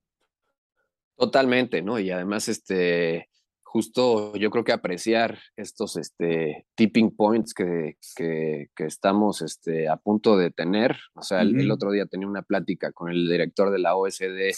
[1.16, 1.98] Totalmente, ¿no?
[1.98, 3.30] Y además, este,
[3.76, 9.98] justo yo creo que apreciar estos este, tipping points que, que, que estamos este, a
[9.98, 10.96] punto de tener.
[11.14, 14.56] O sea, el, el, otro día tenía una plática con el director de la OSD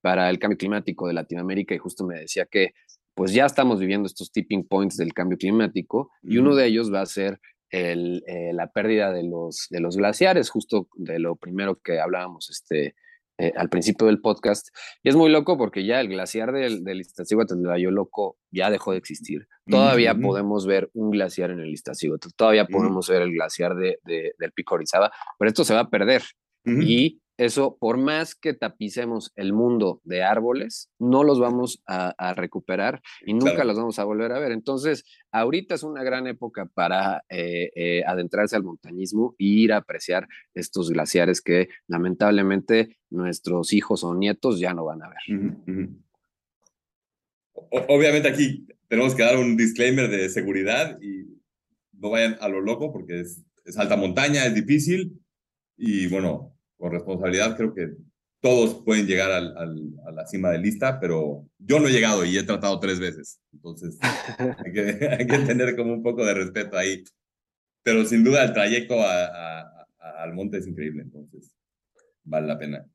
[0.00, 2.74] para el cambio climático de Latinoamérica y justo me decía que
[3.14, 7.00] pues ya estamos viviendo estos tipping points del cambio climático y uno de ellos va
[7.00, 7.40] a ser
[7.70, 12.50] el, eh, la pérdida de los, de los glaciares, justo de lo primero que hablábamos
[12.50, 12.94] este,
[13.38, 14.68] eh, al principio del podcast.
[15.02, 18.92] Y es muy loco porque ya el glaciar del, del Iztaccíhuatl de Loco ya dejó
[18.92, 19.48] de existir.
[19.66, 24.34] Todavía podemos ver un glaciar en el Iztaccíhuatl, todavía podemos ver el glaciar de, de,
[24.38, 26.22] del Pico Orizaba, pero esto se va a perder.
[26.66, 33.02] Y eso, por más que tapicemos el mundo de árboles, no los vamos a, recuperar
[33.26, 33.68] y nunca claro.
[33.68, 34.52] los vamos a volver a ver.
[34.52, 39.78] Entonces, ahorita es una gran época para eh, eh, adentrarse al montañismo e ir a
[39.78, 45.38] apreciar estos glaciares que lamentablemente nuestros hijos o nietos ya no van a ver.
[45.38, 46.00] Uh -huh.
[47.88, 51.40] Obviamente aquí tenemos que dar un disclaimer de seguridad y
[51.92, 55.20] no vayan a lo loco porque es, es alta montaña, es difícil
[55.76, 57.94] y bueno, con responsabilidad, creo que
[58.40, 62.24] todos pueden llegar al, al, a la cima de lista, pero yo no he llegado
[62.24, 63.40] y he tratado tres veces.
[63.52, 64.80] Entonces, hay que,
[65.18, 67.02] hay que tener como un poco de respeto ahí.
[67.82, 69.60] Pero sin duda el trayecto a, a,
[69.98, 71.54] a, al monte es increíble, entonces
[72.22, 72.86] vale la pena.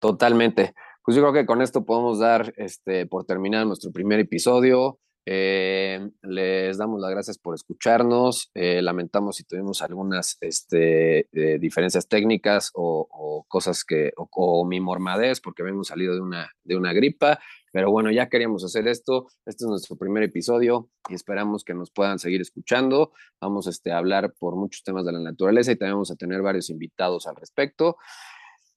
[0.00, 0.74] Totalmente.
[1.04, 5.00] Pues yo creo que con esto podemos dar este, por terminar nuestro primer episodio.
[5.26, 8.50] Eh, les damos las gracias por escucharnos.
[8.54, 14.80] Eh, lamentamos si tuvimos algunas este, eh, diferencias técnicas o, cosas que, o, o mi
[14.80, 17.38] mormadez, porque habíamos salido de una, de una gripa.
[17.72, 19.28] Pero bueno, ya queríamos hacer esto.
[19.46, 23.12] Este es nuestro primer episodio y esperamos que nos puedan seguir escuchando.
[23.40, 26.42] Vamos este, a hablar por muchos temas de la naturaleza y también vamos a tener
[26.42, 27.96] varios invitados al respecto.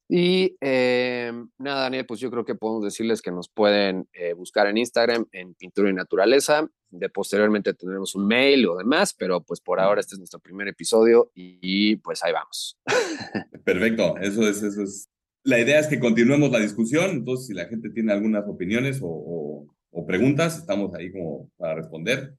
[0.10, 4.68] Y eh, nada, Daniel, pues yo creo que podemos decirles que nos pueden eh, buscar
[4.68, 6.70] en Instagram en Pintura y Naturaleza.
[6.89, 10.68] De posteriormente tendremos un mail o demás, pero pues por ahora este es nuestro primer
[10.68, 12.78] episodio y, pues ahí vamos.
[13.66, 15.08] Perfecto, eso es, eso es.
[15.43, 19.68] La idea es que continuemos la discusión, entonces si la gente tiene algunas opiniones o,
[19.91, 22.36] o preguntas, estamos ahí como para responder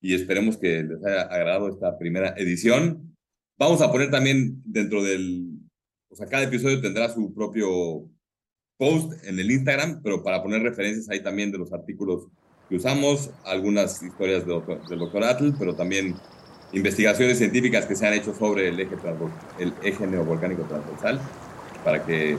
[0.00, 3.16] y esperemos que les haya agradado esta primera edición.
[3.58, 5.55] Vamos a poner también dentro del
[6.10, 8.08] o sea, cada episodio tendrá su propio
[8.78, 12.26] post en el Instagram, pero para poner referencias ahí también de los artículos
[12.68, 16.14] que usamos, algunas historias del doctor, Atl, pero también
[16.72, 18.96] investigaciones científicas que se han hecho sobre el eje,
[19.58, 21.20] el eje neovolcánico transversal,
[21.84, 22.36] para que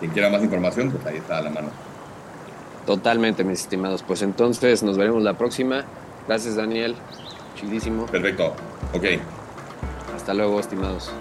[0.00, 1.70] quien quiera más información, pues ahí está a la mano.
[2.86, 4.02] Totalmente, mis estimados.
[4.02, 5.84] Pues entonces nos veremos la próxima.
[6.26, 6.96] Gracias, Daniel.
[7.54, 8.06] Chidísimo.
[8.06, 8.54] Perfecto.
[8.94, 9.04] Ok.
[10.16, 11.12] Hasta luego, estimados.